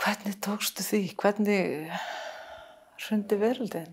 Hvernig 0.00 0.38
tókstu 0.44 0.86
því? 0.86 1.02
Hvernig 1.20 1.92
hrundi 3.04 3.38
veröldin? 3.40 3.92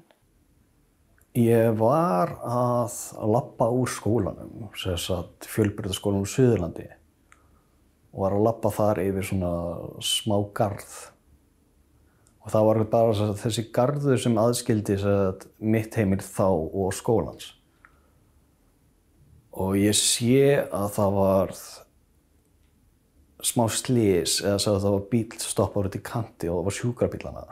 Ég 1.36 1.78
var 1.80 2.34
að 2.44 2.96
lappa 3.32 3.70
úr 3.72 3.88
skólanum, 3.88 4.68
fjölbyrðaskólanum 4.76 6.28
Suðurlandi 6.28 6.90
og 8.12 8.26
var 8.26 8.36
að 8.36 8.44
lappa 8.44 8.72
þar 8.76 9.00
yfir 9.06 9.28
svona 9.30 9.52
smá 10.04 10.36
garð 10.56 10.90
og 12.42 12.50
það 12.54 12.68
var 12.68 12.82
bara 12.92 13.30
þessi 13.38 13.68
gardur 13.74 14.20
sem 14.22 14.38
aðskildi 14.42 14.98
mitt 15.62 15.96
heimil 15.98 16.22
þá 16.26 16.48
og 16.50 16.92
skólans. 16.98 17.54
Og 19.52 19.76
ég 19.78 19.96
sé 19.98 20.62
að 20.72 20.92
það 20.96 21.18
var 21.20 21.56
smá 23.42 23.66
slís 23.74 24.40
eða 24.44 24.60
að 24.60 24.84
það 24.84 24.94
var 24.96 25.10
bíl 25.12 25.42
stoppað 25.42 25.90
út 25.90 25.98
í 25.98 26.06
kanti 26.06 26.50
og 26.50 26.62
það 26.62 26.68
var 26.70 26.78
sjúkrabílana 26.78 27.50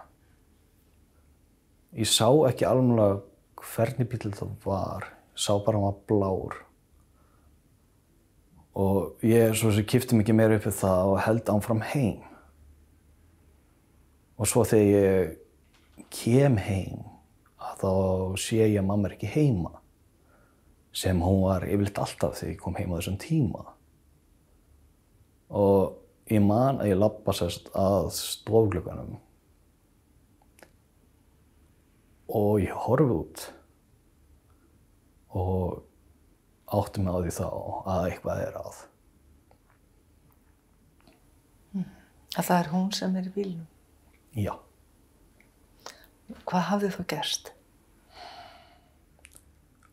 ég 1.98 2.10
sá 2.10 2.30
ekki 2.50 2.68
alveg 2.70 3.24
hvernig 3.74 4.10
bíl 4.10 4.34
það 4.36 4.52
var 4.66 5.08
ég 5.10 5.42
sá 5.42 5.54
bara 5.64 5.80
hann 5.80 5.88
var 5.88 6.02
blár. 6.10 6.58
Og 8.80 9.26
ég 9.26 9.56
kipti 9.90 10.16
mikið 10.16 10.36
meira 10.38 10.58
upp 10.60 10.68
við 10.68 10.76
það 10.80 11.14
og 11.14 11.22
held 11.26 11.50
ánfram 11.52 11.82
heim 11.92 12.29
Og 14.40 14.48
svo 14.48 14.64
þegar 14.64 14.88
ég 14.88 16.06
kem 16.16 16.56
heim, 16.64 17.04
þá 17.80 17.92
sé 18.40 18.62
ég 18.64 18.80
að 18.80 18.88
mamma 18.88 19.10
er 19.10 19.16
ekki 19.18 19.32
heima. 19.34 19.74
Sem 20.96 21.20
hún 21.22 21.44
var 21.46 21.66
yfirleitt 21.68 22.00
alltaf 22.02 22.38
þegar 22.40 22.54
ég 22.54 22.62
kom 22.64 22.78
heim 22.80 22.94
á 22.96 22.98
þessum 22.98 23.20
tíma. 23.22 23.66
Og 25.50 26.32
ég 26.32 26.44
man 26.46 26.80
að 26.80 26.92
ég 26.94 27.00
lappa 27.00 27.36
sérst 27.36 27.70
að 27.78 28.12
stofglöganum. 28.16 29.18
Og 32.30 32.60
ég 32.64 32.84
horfi 32.86 33.16
út. 33.16 33.46
Og 35.36 35.82
átti 36.80 37.04
mig 37.04 37.12
á 37.12 37.20
því 37.20 37.34
þá 37.40 37.48
að 37.50 38.08
eitthvað 38.12 38.46
er 38.46 38.62
að. 38.62 38.80
Að 42.38 42.46
það 42.46 42.56
er 42.60 42.72
hún 42.72 42.90
sem 42.94 43.16
er 43.18 43.28
í 43.28 43.34
bílnum? 43.34 43.68
Já. 44.38 44.54
Hvað 46.46 46.66
hafði 46.70 46.90
þú 46.94 47.06
gerst? 47.10 47.54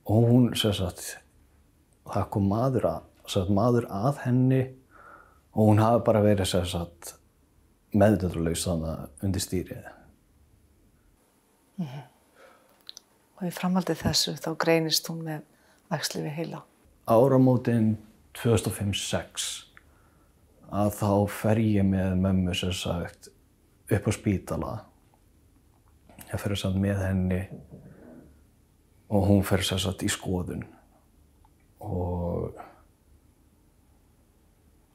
Og 0.07 0.27
hún, 0.29 0.51
sér 0.55 0.75
sagt, 0.77 1.05
það 2.07 2.27
kom 2.35 2.51
maður 2.51 2.89
að, 2.91 3.07
sagt, 3.27 3.51
maður 3.51 3.89
að 3.91 4.21
henni 4.27 4.63
og 5.57 5.71
hún 5.73 5.81
hafi 5.83 6.05
bara 6.07 6.23
verið, 6.23 6.47
sér 6.51 6.69
sagt, 6.71 7.15
meðdöðurlaus 7.97 8.67
þannig 8.69 9.25
undir 9.27 9.43
stýrið. 9.43 9.89
Mm 11.77 11.87
-hmm. 11.87 12.05
Og 13.37 13.47
í 13.47 13.53
framhaldið 13.53 14.03
þessu 14.03 14.37
þá 14.37 14.51
greinist 14.57 15.09
hún 15.09 15.23
með 15.25 15.43
ægsli 15.93 16.23
við 16.23 16.37
heila? 16.39 16.63
Áramótin 17.07 17.97
2005-06 18.35 19.67
að 20.73 20.93
þá 20.99 21.29
fer 21.31 21.59
ég 21.59 21.85
með 21.85 22.15
mömmu, 22.21 22.55
sér 22.55 22.73
sagt, 22.73 23.29
upp 23.91 24.09
á 24.09 24.13
spítala. 24.15 24.73
Ég 26.27 26.41
fyrir 26.43 26.59
samt 26.59 26.81
með 26.83 27.03
henni 27.05 27.43
og 29.07 29.29
hún 29.29 29.45
fyrir 29.47 29.67
satt 29.69 30.03
í 30.03 30.11
skoðun. 30.11 30.65
Og 31.87 32.57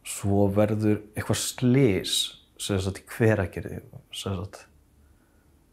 svo 0.07 0.49
verður 0.51 0.99
eitthvað 1.15 1.39
slís 1.39 2.17
sem 2.61 2.81
sagt 2.81 3.01
í 3.01 3.07
hveragerði 3.15 3.79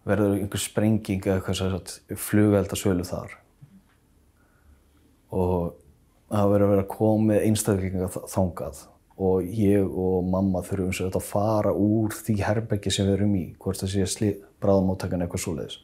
verður 0.08 0.38
einhver 0.38 0.62
sprenging 0.62 1.24
eða 1.26 1.40
eitthvað 1.40 1.58
sem 1.58 1.72
sagt 1.74 2.20
flugveldasölu 2.28 3.04
þar. 3.04 3.34
Og 5.34 5.74
það 6.30 6.52
verður 6.52 6.68
að 6.68 6.72
vera 6.76 6.86
komið 6.92 7.42
einstaklinga 7.48 8.08
þangað 8.14 8.86
og 9.18 9.42
ég 9.50 9.82
og 9.82 10.26
mamma 10.30 10.62
þurfum 10.62 10.94
sér 10.94 11.10
að 11.10 11.26
fara 11.26 11.72
úr 11.74 12.14
því 12.14 12.36
herbergi 12.46 12.92
sem 12.94 13.08
við 13.08 13.16
erum 13.16 13.34
í, 13.34 13.44
hvort 13.58 13.80
það 13.82 13.94
sé 14.14 14.32
bráðamóttakan 14.62 15.24
eitthvað 15.24 15.42
svoleiðis. 15.42 15.78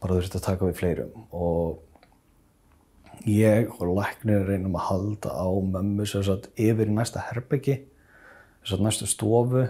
Bara 0.00 0.18
þurfti 0.18 0.38
að 0.38 0.46
taka 0.46 0.68
við 0.68 0.78
fleirum 0.80 1.26
og 1.36 3.26
ég 3.28 3.68
og 3.76 3.92
læknir 3.98 4.46
reynum 4.48 4.78
að 4.80 4.86
halda 4.88 5.34
á 5.36 5.48
mömmu 5.52 6.06
sér 6.08 6.24
satt 6.26 6.48
yfir 6.56 6.88
í 6.88 6.96
næsta 6.96 7.22
herbergi, 7.28 7.76
sér 8.62 8.74
satt 8.74 8.86
næstu 8.86 9.08
stofu. 9.10 9.66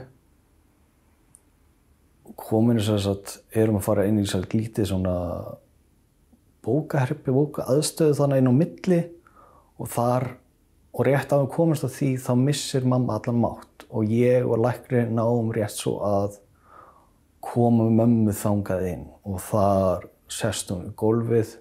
Kominu 2.39 2.85
sér 2.87 3.03
satt 3.03 3.41
erum 3.51 3.81
að 3.81 3.87
fara 3.89 4.07
inn 4.09 4.23
í 4.23 4.29
sér 4.31 4.47
glítið 4.47 4.93
svona 4.93 5.17
bókaherbi, 6.63 7.35
bókaaðstöðu 7.35 8.15
þannig 8.21 8.43
inn 8.43 8.53
á 8.55 8.55
milli 8.63 9.01
og 9.83 9.91
þar 9.91 10.29
og 10.93 11.07
rétt 11.09 11.33
að 11.33 11.47
við 11.47 11.53
komumst 11.55 11.87
að 11.87 11.95
því 11.97 12.11
þá 12.21 12.33
missir 12.43 12.87
mamma 12.89 13.17
allan 13.17 13.41
mátt. 13.41 13.87
Og 13.93 14.09
ég 14.13 14.47
og 14.49 14.61
lækri 14.61 15.07
náum 15.09 15.53
rétt 15.55 15.77
svo 15.77 15.99
að 16.05 16.39
koma 17.45 17.89
mömmu 17.91 18.35
þangað 18.37 18.87
inn. 18.91 19.05
Og 19.25 19.41
þar 19.49 20.09
sest 20.33 20.73
hún 20.73 20.91
í 20.91 20.95
gólfið. 20.97 21.57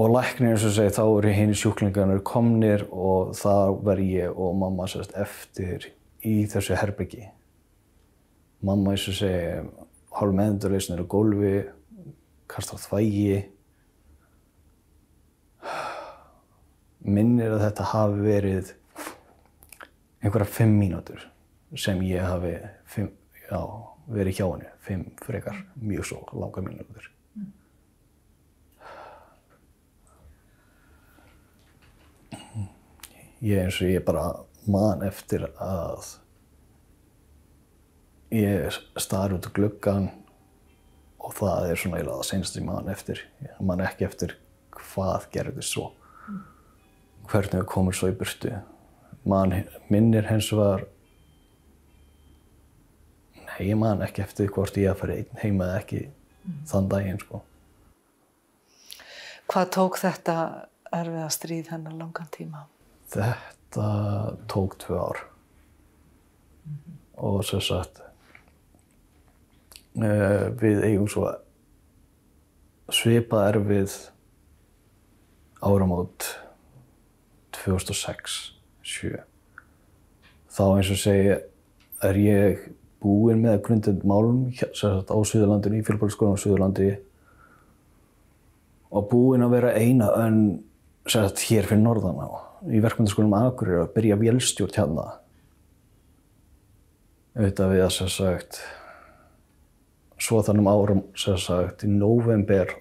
Og 0.00 0.12
læknir 0.14 0.54
eins 0.54 0.64
og 0.64 0.76
segi 0.76 0.94
þá 0.96 1.02
eru 1.04 1.32
hinn 1.36 1.56
sjúklingarnir 1.56 2.22
komnir 2.24 2.86
og 2.88 3.34
þar 3.36 3.74
verð 3.84 4.12
ég 4.14 4.36
og 4.36 4.54
mamma 4.60 4.88
sérst 4.88 5.12
eftir 5.18 5.90
í 6.24 6.44
þessu 6.48 6.76
herbyggi. 6.80 7.26
Mamma 8.64 8.94
eins 8.94 9.08
og 9.08 9.16
segi 9.18 9.64
hálf 10.16 10.36
meðendurleysnir 10.36 11.04
á 11.04 11.06
gólfi, 11.08 11.56
kastar 12.50 12.80
þvægi 12.80 13.42
minnir 17.00 17.54
að 17.54 17.64
þetta 17.66 17.88
hafi 17.92 18.24
verið 18.24 18.74
einhverja 20.20 20.52
fimm 20.52 20.76
mínútur 20.80 21.22
sem 21.78 22.00
ég 22.04 22.26
hafi 22.26 22.56
fimm, 22.90 23.12
já, 23.46 23.60
verið 24.10 24.40
hjá 24.40 24.46
henni, 24.48 24.70
fimm 24.84 25.06
frekar, 25.24 25.64
mjög 25.80 26.08
svo 26.10 26.20
langa 26.34 26.64
mínútur. 26.66 27.08
Ég 33.40 33.62
eins 33.62 33.78
og 33.80 33.88
ég 33.88 34.04
bara 34.04 34.24
man 34.68 35.00
eftir 35.06 35.46
að 35.56 36.18
ég 38.34 38.76
starf 39.00 39.38
út 39.38 39.48
á 39.48 39.56
gluggan 39.56 40.10
og 41.20 41.32
það 41.38 41.70
er 41.70 41.80
svona 41.80 42.00
eiginlega 42.00 42.18
það 42.20 42.28
senast 42.28 42.58
ég 42.58 42.66
man 42.66 42.92
eftir. 42.92 43.24
Ég 43.40 43.64
man 43.64 43.80
ekki 43.84 44.04
eftir 44.04 44.36
hvað 44.76 45.30
gerðist 45.32 45.72
svo. 45.72 45.88
Hvernig 47.30 47.60
við 47.60 47.68
komum 47.70 47.94
svo 47.94 48.10
í 48.10 48.16
burtu. 48.16 48.56
Man 49.28 49.54
minnir 49.92 50.26
hens 50.30 50.50
var 50.56 50.86
Nei, 53.60 53.68
ég 53.68 53.76
man 53.76 54.00
ekki 54.00 54.22
eftir 54.24 54.50
hvort 54.54 54.76
ég 54.80 54.88
að 54.88 55.00
fara 55.02 55.16
einn 55.20 55.40
heima 55.42 55.66
eða 55.66 55.80
ekki 55.82 56.02
þann 56.70 56.86
daginn, 56.88 57.18
sko. 57.20 57.42
Hvað 59.50 59.72
tók 59.74 59.98
þetta 60.00 60.36
erfiða 60.94 61.26
stríð 61.34 61.72
hennar 61.74 61.96
langan 61.98 62.30
tíma? 62.32 62.64
Þetta 63.10 63.88
tók 64.50 64.78
tvö 64.80 65.00
ár. 65.02 65.22
Og 67.20 67.42
svo 67.44 67.60
sagt, 67.60 68.00
uh, 69.98 70.48
við 70.62 70.84
eigum 70.86 71.10
svo 71.10 71.28
svipað 72.90 73.48
erfið 73.50 73.96
áramót 75.60 76.30
2006-07. 77.60 79.20
Þá 80.50 80.62
eins 80.66 80.90
og 80.90 81.00
segi 81.00 81.36
er 82.04 82.18
ég 82.20 82.66
búinn 83.00 83.44
með 83.44 83.60
grundund 83.66 84.04
málum 84.08 84.42
sagt, 84.56 85.12
á 85.12 85.16
Suðurlandinu, 85.16 85.80
í 85.80 85.86
fjölbæðarskólanum 85.86 86.36
á 86.36 86.42
Suðurlandi. 86.42 86.90
Og 88.90 89.06
búinn 89.12 89.46
að 89.46 89.54
vera 89.56 89.74
eina 89.78 90.10
önn 90.18 90.42
sagt, 91.08 91.44
hér 91.48 91.68
fyrir 91.68 91.84
norðan 91.84 92.20
á 92.20 92.28
í 92.68 92.80
verkmyndaskólanum 92.82 93.38
Akureyri 93.38 93.80
að 93.80 93.94
byrja 93.94 94.18
vélstjórn 94.20 94.76
hérna. 94.76 95.06
Auðvitað 97.38 97.72
við 97.72 97.86
að 97.86 98.12
sagt 98.12 98.60
svo 100.20 100.42
þannig 100.44 101.00
sem 101.16 101.38
sagt 101.40 101.86
í 101.86 101.88
november 101.88 102.74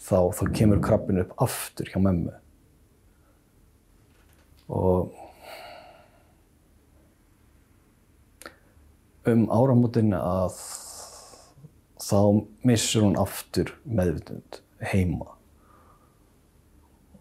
þá, 0.00 0.32
þá 0.32 0.42
kemur 0.56 0.80
krabbin 0.80 1.20
upp 1.24 1.34
aftur 1.44 1.90
hjá 1.90 1.98
memmu 2.00 2.32
og 4.72 5.14
um 9.26 9.46
áramótin 9.50 10.14
að 10.16 10.58
þá 12.06 12.20
missur 12.66 13.06
hún 13.06 13.18
aftur 13.18 13.72
meðvitund 13.84 14.60
heima 14.92 15.32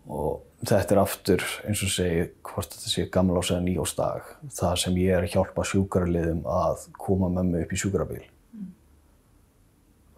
og 0.05 0.43
þetta 0.65 0.95
er 0.95 1.01
aftur 1.01 1.45
eins 1.65 1.81
og 1.85 1.93
segi 1.93 2.27
hvort 2.45 2.73
þetta 2.73 2.91
sé 2.91 3.07
gamla 3.13 3.41
ás 3.41 3.51
eða 3.53 3.65
nýjósdag 3.65 4.29
það 4.53 4.75
sem 4.83 4.99
ég 5.01 5.15
er 5.15 5.25
að 5.25 5.33
hjálpa 5.33 5.65
sjúkaraliðum 5.71 6.45
að 6.49 6.85
koma 7.01 7.31
með 7.33 7.49
mig 7.49 7.65
upp 7.65 7.73
í 7.73 7.81
sjúkarabíl 7.81 8.21
mm. 8.21 8.69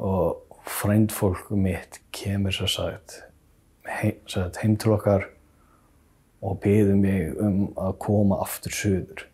og 0.09 0.59
frændfólk 0.67 1.49
mitt 1.55 2.01
kemur 2.11 2.55
svo 2.55 2.67
sagt 2.71 3.21
heim, 3.87 4.19
sagt, 4.27 4.59
heim 4.63 4.75
til 4.79 4.95
okkar 4.97 5.29
og 6.41 6.59
beður 6.61 6.97
mig 6.99 7.33
um 7.41 7.67
að 7.79 7.97
koma 8.03 8.41
aftur 8.43 8.75
söður 8.75 9.25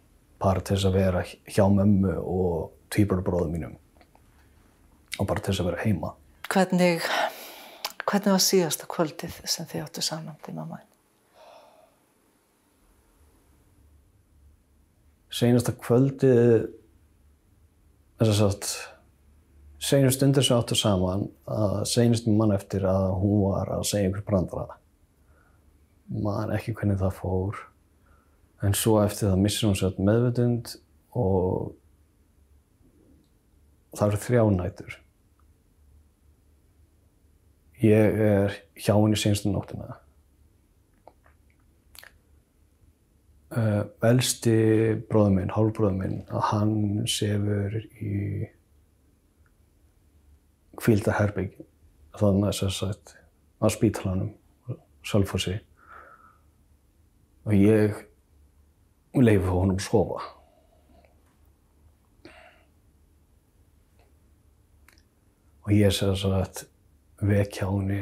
bara 0.43 0.63
til 0.63 0.75
þess 0.75 0.89
að 0.89 0.97
vera 0.97 1.23
hjá 1.23 1.63
mömmu 1.71 2.13
og 2.19 2.71
tvíbrarbróðum 2.93 3.55
mínum 3.55 3.75
og 5.19 5.27
bara 5.29 5.43
til 5.43 5.53
þess 5.53 5.63
að 5.63 5.69
vera 5.71 5.83
heima. 5.83 6.13
Hvernig, 6.53 7.05
hvernig 8.03 8.33
var 8.35 8.43
síðasta 8.43 8.89
kvöldið 8.91 9.37
sem 9.49 9.67
þið 9.69 9.85
áttu 9.85 10.03
saman 10.05 10.39
til 10.45 10.55
mamma? 10.57 10.81
Seinasta 15.33 15.73
kvöldið, 15.73 16.67
þess 18.21 18.29
að 18.29 18.37
sagt, 18.37 18.73
seinast 19.81 20.19
stundir 20.19 20.45
sem 20.45 20.59
áttu 20.59 20.77
saman, 20.77 21.25
að 21.49 21.79
seinast 21.89 22.29
mann 22.29 22.53
eftir 22.53 22.85
að 22.85 23.07
hún 23.23 23.47
var 23.47 23.71
að 23.79 23.87
segja 23.89 24.11
ykkur 24.11 24.27
brandara. 24.27 24.77
Man 26.09 26.51
ekki 26.55 26.73
hvernig 26.75 26.99
það 26.99 27.15
fór. 27.19 27.61
En 28.63 28.75
svo 28.77 28.97
eftir 29.03 29.29
það 29.29 29.41
missir 29.43 29.67
hún 29.67 29.79
sér 29.79 29.97
meðvutund 29.99 30.75
og 31.19 31.73
það 33.93 34.07
eru 34.07 34.21
þrjá 34.25 34.43
nætur. 34.57 34.99
Ég 37.83 38.21
er 38.27 38.55
hjá 38.79 38.93
henni 38.95 39.19
senstu 39.19 39.51
nóttina. 39.51 39.97
Uh, 43.53 43.83
elsti 44.07 44.55
bróður 45.11 45.35
minn, 45.35 45.51
hálfbróður 45.53 45.97
minn, 45.99 46.21
að 46.33 46.45
hann 46.47 46.77
sefur 47.11 47.75
í 48.01 48.47
kvíldarherbygg 50.81 51.59
þannig 52.17 52.47
að 52.49 52.57
þess 52.63 52.87
að 52.87 53.13
á 53.61 53.67
spítalanum, 53.75 54.31
Sölfossi 55.05 55.59
og 57.43 57.53
ég 57.57 57.99
leiði 59.13 59.45
honum 59.49 59.77
að 59.77 59.85
sofa. 59.85 60.23
Og 65.63 65.71
ég 65.71 65.93
segði 65.95 66.17
svo 66.19 66.33
að 66.39 66.63
vekja 67.23 67.69
henni 67.69 68.01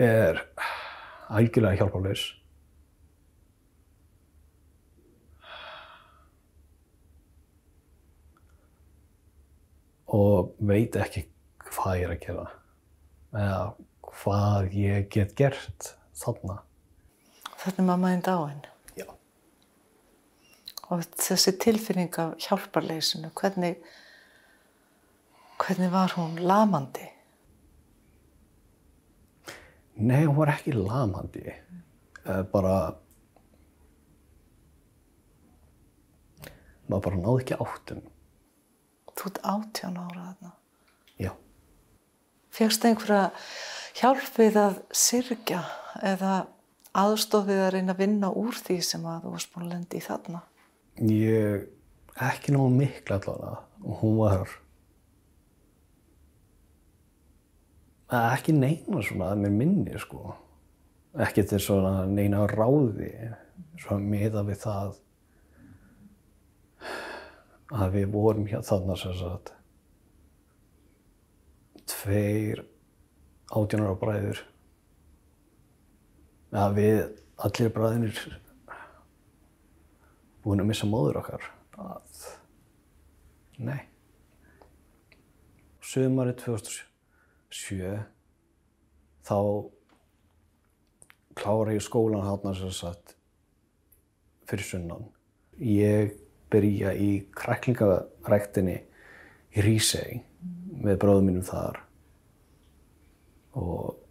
er 0.00 0.40
algjörlega 1.28 1.82
hjálparlaus. 1.82 2.24
Og 10.14 10.54
veit 10.62 10.94
ekki 11.00 11.24
hvað 11.64 11.98
ég 11.98 12.06
er 12.06 12.14
að 12.14 12.22
gera 12.22 12.46
eða 13.34 13.62
hvað 14.14 14.76
ég 14.78 15.08
get 15.10 15.34
gert 15.38 15.90
þarna. 16.14 16.60
Þannig 17.64 17.86
mamma 17.88 18.10
einn 18.12 18.22
dáin. 18.24 18.58
Já. 18.98 19.06
Og 20.92 21.04
þessi 21.16 21.54
tilfinning 21.62 22.12
af 22.20 22.34
hjálparleysinu, 22.44 23.30
hvernig, 23.40 23.78
hvernig 25.62 25.92
var 25.94 26.12
hún 26.18 26.36
lamandi? 26.44 27.06
Nei, 29.96 30.26
hún 30.26 30.36
var 30.36 30.52
ekki 30.58 30.74
lamandi. 30.76 31.46
Mm. 31.48 32.44
Bara, 32.52 32.74
maður 36.90 37.04
bara 37.08 37.20
náði 37.22 37.44
ekki 37.46 37.60
áttum. 37.64 38.02
Þú 39.14 39.30
ert 39.30 39.44
áttján 39.54 40.00
ára 40.02 40.26
þarna? 40.26 40.52
Já. 41.22 41.30
Fegst 42.52 42.84
einhverja 42.84 43.30
hjálp 43.96 44.36
við 44.36 44.58
að 44.60 44.82
syrkja 44.92 45.62
eða 46.04 46.42
aðstofið 46.94 47.62
að 47.66 47.72
reyna 47.74 47.94
að 47.94 48.02
vinna 48.04 48.30
úr 48.38 48.58
því 48.58 48.80
sem 48.86 49.06
að 49.10 49.24
þú 49.24 49.32
varst 49.34 49.54
búin 49.54 49.66
að 49.66 49.72
lendi 49.74 49.98
í 49.98 50.04
þarna? 50.04 50.42
Ég, 51.10 51.64
ekki 52.30 52.54
náðu 52.54 52.74
miklu 52.76 53.16
allavega. 53.18 53.56
Hún 54.00 54.18
var 54.20 54.52
ekki 58.14 58.54
neina 58.54 59.02
svona 59.02 59.32
að 59.32 59.42
mér 59.44 59.56
minni 59.58 59.98
sko. 60.00 60.36
Ekki 61.24 61.44
til 61.46 61.60
svona 61.62 62.04
neina 62.10 62.44
ráði 62.50 63.10
svona 63.78 64.02
miða 64.02 64.44
við 64.46 64.60
það 64.62 65.00
að 67.74 67.94
við 67.96 68.08
vorum 68.14 68.48
hér 68.50 68.64
þarna 68.66 68.96
sem 68.98 69.14
sagt. 69.18 69.52
Tveir 71.90 72.64
átjónar 73.54 73.94
á 73.94 73.96
bræður 73.98 74.42
að 76.54 76.76
við 76.78 76.98
allir 77.44 77.72
bræðinir 77.74 78.18
búin 80.44 80.62
að 80.62 80.68
missa 80.70 80.86
móður 80.88 81.18
okkar. 81.22 81.46
Að 81.80 82.24
nei. 83.64 83.80
Sömari 85.84 86.34
2007 86.38 87.94
þá 89.24 89.38
klára 91.34 91.74
ég 91.74 91.82
skólan 91.82 92.26
hátna 92.26 92.54
sem 92.56 92.72
sagt 92.74 93.16
fyrir 94.48 94.68
sunnan. 94.68 95.08
Ég 95.58 96.14
byrja 96.52 96.94
í 96.94 97.24
kræklingaræktinni 97.34 98.78
í 99.54 99.64
Rísei 99.64 100.20
með 100.84 101.00
bróðum 101.02 101.30
mínum 101.30 101.46
þar. 101.46 101.80
Og 103.58 104.03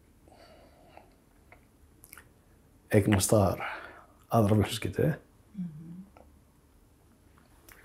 eignast 2.93 3.33
þar 3.33 3.63
aðra 4.33 4.57
fjölskyldu. 4.63 5.11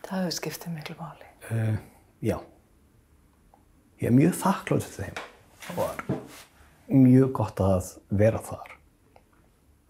Það 0.09 0.23
hefur 0.23 0.35
skiptið 0.39 0.73
miklu 0.73 0.97
máli. 0.97 1.29
Uh, 1.53 1.77
já. 2.25 2.39
Ég 4.01 4.09
er 4.09 4.15
mjög 4.17 4.37
þakkláttur 4.41 4.87
til 4.87 5.05
þeim. 5.05 5.23
Það 5.67 5.81
var 5.83 6.03
mjög 6.89 7.33
gott 7.37 7.61
að 7.61 7.91
vera 8.23 8.41
þar. 8.47 8.75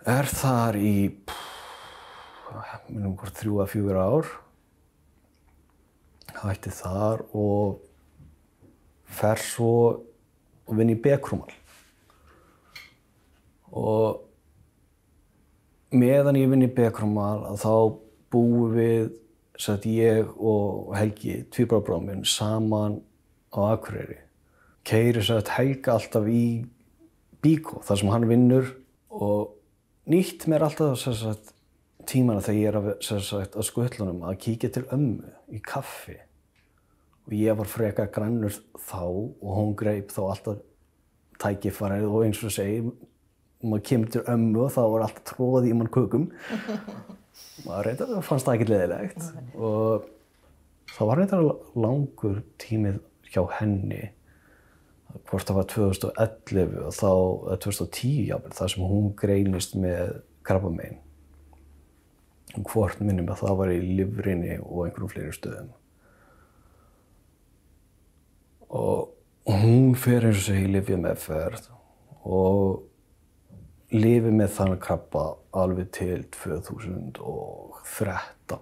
Er 0.09 0.31
þar 0.33 0.79
í, 0.81 0.95
minnum 2.89 3.15
hvort 3.21 3.39
þrjú 3.39 3.61
að 3.63 3.73
fjögur 3.75 4.01
ár. 4.01 4.31
Hætti 6.39 6.73
þar 6.75 7.27
og 7.37 7.83
fer 9.19 9.43
svo 9.43 9.75
og 10.69 10.79
vinn 10.79 10.95
í 10.95 10.99
Bekrúmal. 10.99 11.53
Og 13.69 14.28
meðan 15.95 16.37
ég 16.39 16.51
vinn 16.53 16.67
í 16.67 16.71
Bekrúmal 16.73 17.57
þá 17.61 17.73
búum 18.33 18.75
við 18.75 19.11
satt 19.59 19.87
ég 19.91 20.29
og 20.39 20.95
Helgi, 20.95 21.43
tvíbrabráminn, 21.51 22.25
saman 22.29 23.01
á 23.51 23.75
Akureyri. 23.75 24.21
Keiri 24.87 25.23
satt 25.25 25.51
Helga 25.57 25.97
alltaf 25.97 26.29
í 26.31 26.65
Bíkó, 27.43 27.83
þar 27.87 28.01
sem 28.01 28.13
hann 28.13 28.29
vinnur 28.31 28.71
og 29.15 29.55
nýtt 30.11 30.47
mér 30.51 30.67
alltaf 30.67 30.99
sagt, 31.03 31.53
tímana 32.09 32.43
þegar 32.45 32.59
ég 32.59 32.71
er 32.71 32.79
að, 32.79 32.89
að 33.49 33.67
skutlunum 33.67 34.25
að 34.27 34.41
kíkja 34.47 34.73
til 34.75 34.87
ömmu 34.95 35.35
í 35.55 35.61
kaffi. 35.63 36.17
Og 37.29 37.37
ég 37.37 37.59
var 37.59 37.69
freka 37.69 38.09
grannur 38.13 38.55
þá 38.89 39.05
og 39.05 39.51
hún 39.53 39.75
greip 39.79 40.15
þá 40.15 40.23
alltaf 40.31 40.63
tækifarið 41.39 42.09
og 42.09 42.25
eins 42.27 42.41
og 42.43 42.55
segi, 43.59 43.71
maður 43.73 43.87
kemur 43.91 44.13
til 44.15 44.25
ömmu 44.35 44.63
og 44.67 44.75
þá 44.75 44.83
var 44.85 45.07
alltaf 45.07 45.25
tróði 45.33 45.73
í 45.73 45.79
mann 45.79 45.91
kukum 45.95 46.29
maður 47.67 47.89
reyndar 47.89 48.23
fannst 48.27 48.47
það 48.47 48.59
ekki 48.59 48.71
leðilegt 48.73 49.27
og 49.57 50.07
það 50.95 51.11
var 51.11 51.23
reyndar 51.23 51.51
langur 51.79 52.41
tímið 52.63 53.03
hjá 53.29 53.43
henni 53.59 54.07
hvort 55.29 55.49
það 55.49 55.59
var 55.59 55.69
2011 55.73 56.79
og 56.85 56.95
þá, 56.95 57.11
eða 57.49 57.59
2010 57.65 58.17
jáfnvel, 58.29 58.55
þar 58.59 58.73
sem 58.73 58.89
hún 58.93 59.13
greinist 59.19 59.77
með 59.79 60.17
krabbamein. 60.47 60.99
Hvort 62.59 63.01
minnum 63.05 63.29
að 63.33 63.43
það 63.43 63.59
var 63.61 63.73
í 63.73 63.79
livrinni 63.99 64.59
og 64.63 64.87
einhverjum 64.87 65.13
fleiri 65.13 65.35
stöðum. 65.37 65.73
Og 68.69 69.49
hún 69.49 69.95
fer 69.97 70.29
eins 70.29 70.43
og 70.43 70.47
segi 70.51 70.69
lifið 70.73 71.03
meðferð 71.05 71.71
og 72.29 72.88
lifið 73.93 74.33
með 74.37 74.51
þannig 74.53 74.81
krabba 74.85 75.23
alveg 75.57 75.89
til 75.97 76.25
2013 76.35 78.59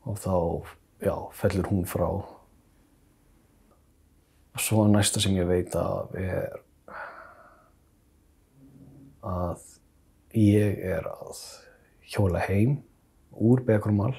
og 0.00 0.16
þá, 0.20 0.34
já, 1.04 1.14
fellur 1.36 1.68
hún 1.70 1.84
frá. 1.88 2.08
Svo 4.60 4.84
næsta 4.90 5.20
sem 5.22 5.36
ég 5.38 5.46
veit 5.48 5.74
af 5.78 6.14
er 6.18 6.50
að 9.24 9.60
ég 10.36 10.78
er 10.84 11.06
að 11.08 11.36
hjóla 12.10 12.40
heim 12.48 12.72
úr 13.30 13.60
Bekrumall. 13.64 14.16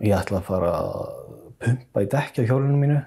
Ég 0.00 0.16
ætla 0.16 0.38
að 0.40 0.48
fara 0.48 0.70
að 0.78 1.22
pumpa 1.62 2.02
í 2.04 2.06
dekki 2.12 2.42
á 2.44 2.48
hjólinu 2.48 2.78
mínu 2.80 3.00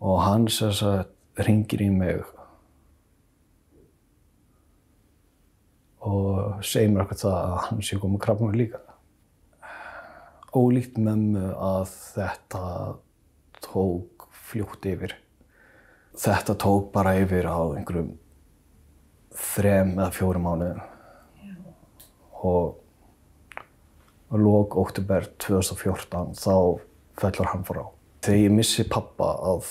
og 0.00 0.16
hann 0.24 0.46
sér 0.52 0.72
að 0.86 1.00
ringir 1.38 1.82
í 1.84 1.90
mig 1.92 2.24
og 6.00 6.64
segir 6.64 6.90
mér 6.90 7.04
eitthvað 7.04 7.22
það 7.24 7.36
að 7.38 7.58
hann 7.66 7.82
sé 7.84 7.98
komið 8.00 8.22
krabba 8.24 8.48
mig 8.48 8.58
líka. 8.60 8.80
Ólíkt 10.56 10.96
mömmu 10.98 11.52
að 11.54 11.92
þetta 12.16 12.62
tók 13.62 14.26
fljótt 14.50 14.88
yfir. 14.90 15.14
Þetta 16.18 16.56
tók 16.58 16.90
bara 16.94 17.14
yfir 17.20 17.46
á 17.46 17.60
einhverjum 17.76 18.16
þrem 19.30 19.94
eða 19.98 20.10
fjórum 20.16 20.48
mánuðum. 20.48 20.80
Og 22.40 22.80
á 24.32 24.34
lók 24.40 24.76
óttubær 24.80 25.28
2014 25.42 26.34
þá 26.40 26.56
fellur 27.20 27.52
hann 27.52 27.66
frá. 27.68 27.82
Þegar 28.24 28.40
ég 28.40 28.54
missi 28.56 28.84
pappa 28.88 29.34
að 29.52 29.68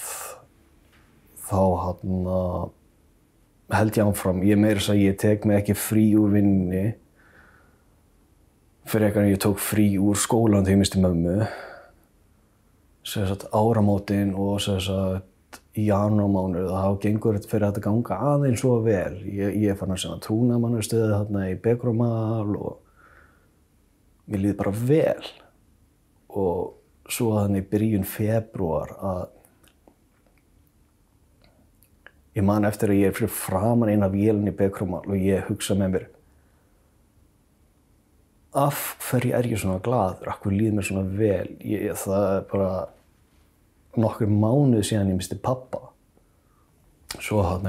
þá 1.49 1.62
hann 1.83 2.29
held 3.69 3.97
ég 3.97 4.09
áfram. 4.09 4.43
Ég 4.45 4.59
meira 4.59 4.79
þess 4.79 4.93
að 4.93 5.03
ég 5.03 5.17
tek 5.21 5.45
mig 5.45 5.62
ekki 5.62 5.77
frí 5.77 6.05
úr 6.17 6.33
vinninni 6.33 6.85
fyrir 8.89 9.09
eitthvað 9.09 9.25
en 9.27 9.33
ég 9.33 9.41
tók 9.43 9.59
frí 9.62 9.89
úr 10.01 10.17
skólan 10.17 10.65
þegar 10.65 10.75
ég 10.75 10.81
misti 10.81 11.01
mömmu. 11.03 11.35
Sérstætt 13.05 13.49
áramótin 13.53 14.33
og 14.38 14.57
sérstætt 14.63 15.59
í 15.77 15.85
janúarmánuð 15.88 16.71
þá 16.73 16.89
gengur 17.03 17.38
þetta 17.38 17.51
fyrir 17.51 17.67
þetta 17.67 17.85
ganga 17.85 18.19
aðeins 18.33 18.63
svo 18.63 18.79
vel. 18.85 19.19
Ég, 19.25 19.59
ég 19.67 19.77
fann 19.77 19.93
að 19.93 20.03
segja 20.03 20.21
trúnamannu 20.25 20.81
stöðu 20.85 21.12
þarna 21.13 21.45
í 21.51 21.57
Begrumal 21.62 22.57
og 22.57 22.79
mér 24.29 24.43
líði 24.45 24.57
bara 24.59 24.73
vel. 24.73 25.29
Og 26.29 27.09
svo 27.09 27.35
þannig 27.38 27.65
í 27.65 27.69
byrjun 27.69 28.09
februar 28.09 28.97
að 28.97 29.21
ég 32.37 32.45
man 32.45 32.67
eftir 32.67 32.93
að 32.93 33.01
ég 33.01 33.11
er 33.11 33.17
fyrir 33.17 33.33
framan 33.33 33.91
eina 33.91 34.09
vélinn 34.11 34.51
í 34.51 34.55
Begrumal 34.55 35.05
og 35.07 35.17
ég 35.17 35.47
hugsa 35.49 35.77
með 35.77 35.95
mér 35.95 36.07
af 38.59 38.95
hverju 39.05 39.33
er 39.37 39.45
ég 39.45 39.61
svona 39.61 39.81
gladur, 39.85 40.29
af 40.29 40.39
hverju 40.41 40.57
líður 40.57 40.77
mér 40.79 40.87
svona 40.87 41.17
vel? 41.19 41.49
Ég, 41.61 41.91
það 42.01 42.29
er 42.35 42.47
bara 42.49 42.71
nokkur 43.99 44.29
mánuð 44.29 44.85
síðan 44.87 45.11
ég 45.13 45.19
misti 45.19 45.37
pappa 45.41 45.89
svo 47.19 47.41
hann 47.45 47.67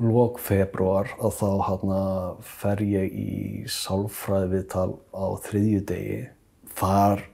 lók 0.00 0.40
februar 0.42 1.12
að 1.20 1.36
þá 1.38 1.50
hann 1.68 1.92
fer 2.44 2.82
ég 2.82 3.12
í 3.14 3.64
sálfræði 3.70 4.50
viðtal 4.56 4.90
á 5.14 5.24
þriðju 5.44 5.82
degi 5.88 6.20
þar 6.74 7.24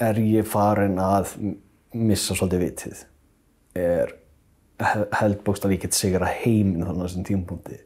er 0.00 0.20
ég 0.22 0.48
farin 0.48 1.00
að 1.02 1.34
missa 1.92 2.36
svolítið 2.36 2.64
vitið 2.64 3.02
er 3.78 4.16
held 5.20 5.42
bókst 5.44 5.66
að 5.66 5.76
ég 5.76 5.84
get 5.84 5.96
sigra 5.96 6.30
heiminn 6.40 6.86
þannig 6.86 7.04
á 7.04 7.06
þessum 7.06 7.26
tímpunkti 7.28 7.78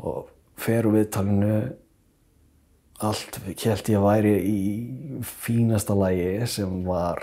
og 0.00 0.30
fer 0.60 0.88
úr 0.88 0.96
viðtalinu 0.96 1.56
allt 3.02 3.38
held 3.44 3.90
ég 3.90 3.98
að 3.98 4.06
væri 4.06 4.34
í 4.46 4.60
fínasta 5.26 5.96
lægi 5.98 6.46
sem 6.48 6.80
var 6.86 7.20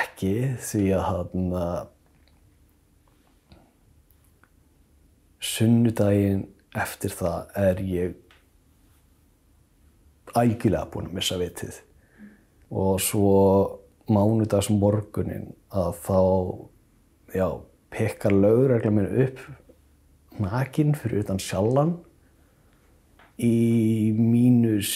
ekki 0.00 0.34
því 0.64 0.84
að 0.96 1.06
hann 1.06 1.54
sunnudaginn 5.40 6.44
eftir 6.76 7.14
það 7.16 7.54
er 7.58 7.80
ég 7.84 8.18
ægilega 10.36 10.86
búinn 10.92 11.10
að 11.10 11.16
missa 11.18 11.38
vitið. 11.40 11.80
Og 12.70 13.00
svo 13.02 13.30
mánudags 14.12 14.70
morgunin 14.72 15.50
að 15.72 15.94
þá 16.04 16.20
já, 17.34 17.48
pekkar 17.94 18.34
lögregla 18.34 18.92
mér 18.94 19.10
upp 19.26 19.42
nakinn 20.40 20.94
fyrir 20.98 21.24
utan 21.24 21.40
sjallan 21.42 21.96
í 23.40 24.12
mínus 24.16 24.92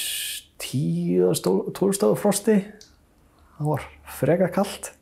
tíu 0.60 1.32
tólstofu 1.34 2.16
frosti. 2.18 2.58
Það 3.54 3.70
var 3.70 3.84
freka 4.18 4.48
kallt 4.52 4.92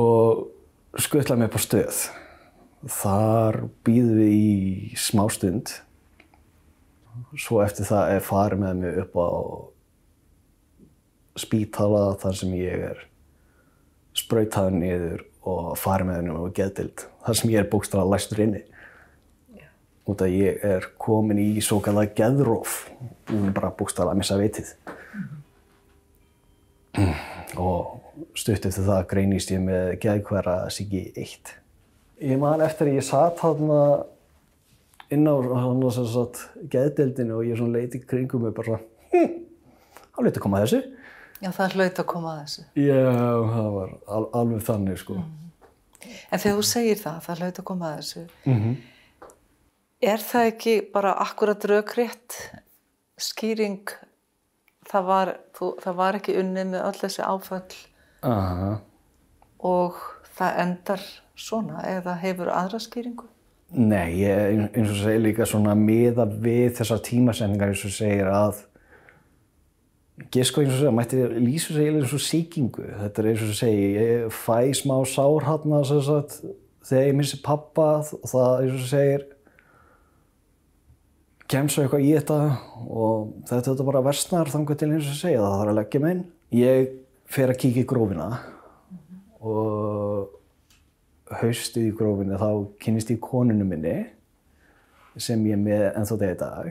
og 0.00 0.46
skuttlaði 1.00 1.42
mig 1.42 1.50
upp 1.50 1.58
á 1.58 1.62
stöð. 1.64 2.04
Þar 2.84 3.60
býðum 3.86 4.18
við 4.20 4.34
í 4.34 5.00
smá 5.00 5.24
stund 5.32 5.72
svo 7.38 7.60
eftir 7.64 7.88
það 7.88 8.16
er 8.16 8.24
farið 8.24 8.62
með 8.62 8.80
mig 8.82 8.98
upp 9.04 9.16
á 9.18 9.28
spítala 11.38 12.14
þar 12.22 12.38
sem 12.38 12.54
ég 12.58 12.84
er 12.92 13.06
sprautaður 14.14 14.78
niður 14.78 15.24
og 15.44 15.74
farið 15.78 16.08
með 16.08 16.20
henni 16.20 16.36
á 16.38 16.42
geðdild 16.56 17.08
þar 17.26 17.40
sem 17.40 17.50
ég 17.52 17.60
er 17.62 17.70
bókstala 17.72 18.06
læstur 18.08 18.44
inni 18.44 18.62
út 20.10 20.20
að 20.24 20.36
ég 20.36 20.64
er 20.64 20.86
komin 21.00 21.40
í 21.40 21.48
svo 21.64 21.80
kallar 21.84 22.10
geðróf 22.16 22.84
og 23.32 23.44
bara 23.56 23.72
bústala 23.72 24.12
að 24.12 24.20
missa 24.20 24.36
vitið. 24.36 24.72
Mm. 26.94 27.14
Og 27.60 28.26
stutt 28.38 28.66
eftir 28.68 28.84
það 28.84 29.06
greinist 29.10 29.52
ég 29.54 29.62
með 29.64 29.94
geðkværa 30.02 30.58
síki 30.74 31.06
1. 31.16 31.54
Ég 32.24 32.40
man 32.40 32.62
eftir 32.64 32.90
að 32.90 32.98
ég 33.00 33.06
satt 33.06 33.40
þarna 33.40 33.80
inn 35.14 35.24
á 35.28 35.34
geðdeldinu 36.70 37.38
og 37.38 37.48
ég 37.48 37.64
leiti 37.72 38.02
kringum 38.04 38.44
mig 38.44 38.54
bara 38.56 38.78
hm, 39.12 39.32
það 40.12 40.20
hlaut 40.20 40.36
að 40.36 40.44
koma 40.44 40.62
þessu. 40.64 40.82
Já, 41.44 41.50
það 41.52 41.76
hlaut 41.76 42.00
að 42.00 42.08
koma 42.08 42.32
að 42.32 42.40
þessu. 42.46 42.66
Já, 42.80 43.00
það 43.52 43.70
var 43.76 43.94
al 44.16 44.24
alveg 44.40 44.66
þannig 44.70 45.00
sko. 45.02 45.20
Mm. 45.20 45.40
En 46.04 46.40
þegar 46.40 46.58
þú 46.58 46.66
segir 46.68 46.98
það, 47.00 47.22
það 47.26 47.44
hlaut 47.44 47.60
að 47.60 47.66
koma 47.70 47.90
að 47.92 48.00
þessu, 48.00 48.26
Mm 48.48 48.74
er 50.04 50.22
það 50.22 50.48
ekki 50.52 50.74
bara 50.94 51.14
akkurat 51.24 51.66
raukrétt 51.70 52.38
skýring, 53.20 53.92
það 54.88 55.06
var, 55.08 55.34
þú, 55.56 55.70
það 55.82 56.00
var 56.00 56.18
ekki 56.18 56.38
unnið 56.40 56.72
með 56.72 56.82
öll 56.82 56.98
þessi 57.00 57.24
áföll 57.24 57.78
Aha. 58.26 58.72
og 59.64 60.00
það 60.34 60.58
endar 60.64 61.06
svona 61.38 61.84
eða 61.88 62.18
hefur 62.20 62.52
aðra 62.52 62.82
skýringu? 62.82 63.28
Nei, 63.74 64.20
ég, 64.20 64.68
eins 64.76 64.92
og 64.92 65.00
segir 65.00 65.22
líka 65.24 65.46
svona 65.48 65.74
miða 65.78 66.26
við 66.28 66.76
þessar 66.78 67.00
tímasendingar 67.06 67.72
eins 67.72 67.86
og 67.88 67.94
segir 67.94 68.28
að 68.30 68.60
Gisko 70.30 70.62
eins 70.62 70.76
og 70.76 70.78
segir, 70.78 70.94
mætti 70.94 71.22
lýsa 71.42 71.74
sig 71.74 71.88
eins 71.90 72.12
og 72.14 72.22
sýkingu. 72.22 72.84
Þetta 73.00 73.22
er 73.22 73.28
eins 73.32 73.42
og 73.42 73.56
segir, 73.58 73.94
ég 73.98 74.34
fæ 74.34 74.58
smá 74.78 75.00
sár 75.10 75.48
hann 75.48 75.74
þegar 76.84 77.08
ég 77.08 77.16
missi 77.16 77.40
pappa 77.42 77.88
og 78.04 78.28
það 78.28 78.50
eins 78.60 78.76
og 78.76 78.88
segir 78.90 79.24
kemst 81.48 81.76
svo 81.76 81.84
eitthvað 81.84 82.04
í 82.04 82.12
þetta 82.16 82.38
og 82.84 83.32
þetta 83.48 83.74
er 83.74 83.88
bara 83.88 84.04
versnar 84.04 84.50
þangar 84.52 84.78
til 84.80 84.90
eins 84.92 85.08
og 85.08 85.18
segja 85.18 85.42
það 85.42 85.56
þarf 85.58 85.72
að 85.72 85.78
leggja 85.80 86.02
mig 86.04 86.14
inn. 86.14 86.24
Ég 86.54 86.92
fer 87.34 87.52
að 87.52 87.60
kíkja 87.64 87.84
í 87.84 87.88
grófina 87.88 88.28
og 89.44 90.40
haustið 91.40 91.90
í 91.90 91.96
grófinni 91.96 92.38
þá 92.40 92.48
kynist 92.84 93.12
ég 93.12 93.20
konunu 93.24 93.66
minni 93.66 93.96
sem 95.16 95.42
ég 95.48 95.56
er 95.56 95.62
með 95.62 95.84
ennþá 95.92 96.18
degi 96.20 96.38
dag 96.40 96.70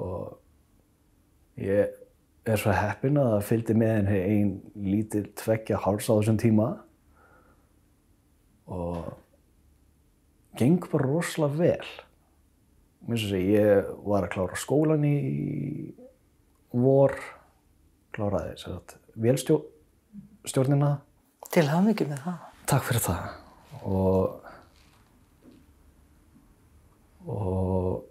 og 0.00 1.60
ég 1.60 1.99
er 2.54 2.60
svo 2.60 2.74
heppin 2.74 3.18
að 3.20 3.32
það 3.34 3.48
fylgdi 3.48 3.74
með 3.80 3.92
henni 3.96 4.20
ein 4.34 4.52
lítil 4.84 5.24
tveggja 5.38 5.80
háls 5.84 6.08
á 6.10 6.14
þessum 6.14 6.38
tíma 6.40 6.68
og 8.70 9.10
geng 10.58 10.84
bara 10.92 11.08
rosalega 11.08 11.58
vel. 11.58 11.90
Mér 13.00 13.16
finnst 13.16 13.26
þess 13.26 13.38
að 13.38 13.50
ég 13.54 13.90
var 14.06 14.26
að 14.26 14.32
klára 14.34 14.58
skólan 14.60 15.06
í 15.08 15.16
vor, 16.70 17.16
kláraði 18.14 18.54
þess 18.54 18.68
að 18.70 18.94
vélstjórnina. 19.24 20.92
Til 21.50 21.66
hafmyggjum 21.70 22.12
með 22.12 22.22
það. 22.26 22.38
Takk 22.70 22.86
fyrir 22.86 23.02
það. 23.08 23.22
Og, 23.90 24.22
og 27.26 28.06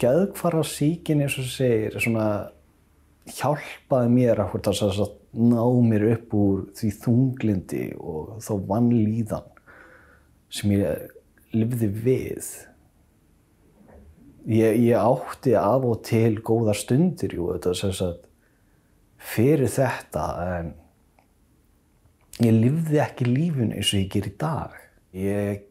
geðkvara 0.00 0.62
síkin 0.66 1.24
eins 1.24 1.38
og 1.40 1.48
segir, 1.50 1.96
svona 1.98 2.28
hjálpaði 3.36 4.12
mér 4.12 4.42
að 4.44 4.56
ná 5.30 5.62
mér 5.86 6.06
upp 6.16 6.34
úr 6.34 6.64
því 6.78 6.90
þunglindi 7.04 7.84
og 7.98 8.40
þá 8.42 8.52
vannlíðan 8.70 9.46
sem 10.50 10.74
ég 10.74 11.14
lifði 11.54 11.88
við. 11.94 12.48
Ég, 14.50 14.80
ég 14.88 14.96
átti 14.98 15.54
af 15.58 15.86
og 15.86 16.02
til 16.06 16.40
góðar 16.42 16.78
stundir, 16.78 17.36
jú, 17.36 17.50
þetta 17.54 17.74
sem 17.78 17.94
sagt, 17.94 18.26
fyrir 19.20 19.70
þetta, 19.70 20.26
en 20.58 20.72
ég 22.40 22.56
lifði 22.56 23.02
ekki 23.04 23.28
lífun 23.28 23.74
eins 23.76 23.92
og 23.92 24.00
ég 24.00 24.12
ger 24.14 24.30
í 24.30 24.36
dag. 24.40 24.78
Ég 25.14 25.66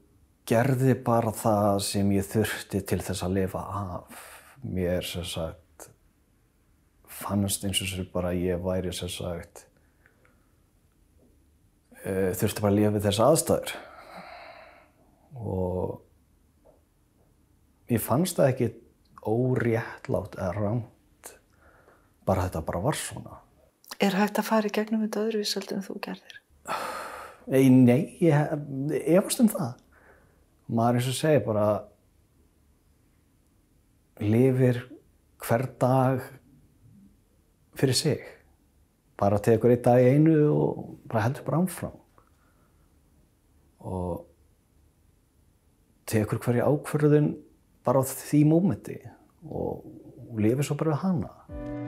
gerði 0.50 0.96
bara 1.06 1.34
það 1.36 1.82
sem 1.88 2.14
ég 2.16 2.28
þurfti 2.30 2.84
til 2.88 3.02
þess 3.04 3.26
að 3.26 3.42
lifa 3.42 3.66
af. 3.82 4.28
Mér 4.64 5.06
sem 5.08 5.26
sagt 5.28 5.69
fannst 7.20 7.66
eins 7.68 7.82
og 7.84 7.90
sér 7.92 8.08
bara 8.14 8.34
að 8.34 8.46
ég 8.48 8.62
væri 8.64 8.94
sem 8.96 9.12
sagt 9.12 9.66
uh, 12.06 12.32
þurfti 12.38 12.64
bara 12.64 12.72
að 12.74 12.78
lifa 12.80 12.94
við 12.96 13.08
þess 13.08 13.24
aðstæður. 13.26 13.76
Og 15.40 16.00
ég 17.94 18.02
fannst 18.04 18.40
það 18.40 18.54
ekki 18.54 18.72
óréttlátt 19.30 20.40
eða 20.40 20.56
rámt. 20.58 21.34
Bara 22.28 22.48
þetta 22.48 22.66
bara 22.66 22.84
var 22.84 22.98
svona. 22.98 23.42
Er 24.00 24.16
hægt 24.16 24.40
að 24.40 24.48
fara 24.48 24.70
í 24.70 24.74
gegnum 24.74 25.04
þetta 25.04 25.26
öðruvísöld 25.28 25.74
en 25.76 25.86
þú 25.86 25.98
gerðir? 26.06 26.42
Nei, 27.50 28.18
ég 28.22 28.52
efast 29.18 29.42
um 29.44 29.50
það. 29.52 29.72
Maður 30.70 31.00
eins 31.00 31.10
og 31.10 31.18
segir 31.18 31.46
bara 31.48 31.68
lifir 34.22 34.84
hver 35.42 35.66
dag 35.82 36.22
fyrir 37.80 37.98
sig. 37.98 38.24
Bara 39.20 39.40
tekur 39.44 39.74
einn 39.74 39.84
dag 39.84 40.04
í 40.04 40.14
einu 40.16 40.38
og 40.54 40.98
bara 41.10 41.26
heldur 41.28 41.48
bara 41.48 41.62
áfram. 41.64 41.96
Og 43.80 44.26
tekur 46.10 46.42
hverja 46.44 46.68
ákvörðun 46.68 47.34
bara 47.86 48.02
á 48.02 48.04
því 48.04 48.44
mómenti 48.50 49.00
og 49.48 49.86
lifir 50.40 50.68
svo 50.68 50.78
bara 50.80 50.96
við 50.96 51.04
hana. 51.06 51.79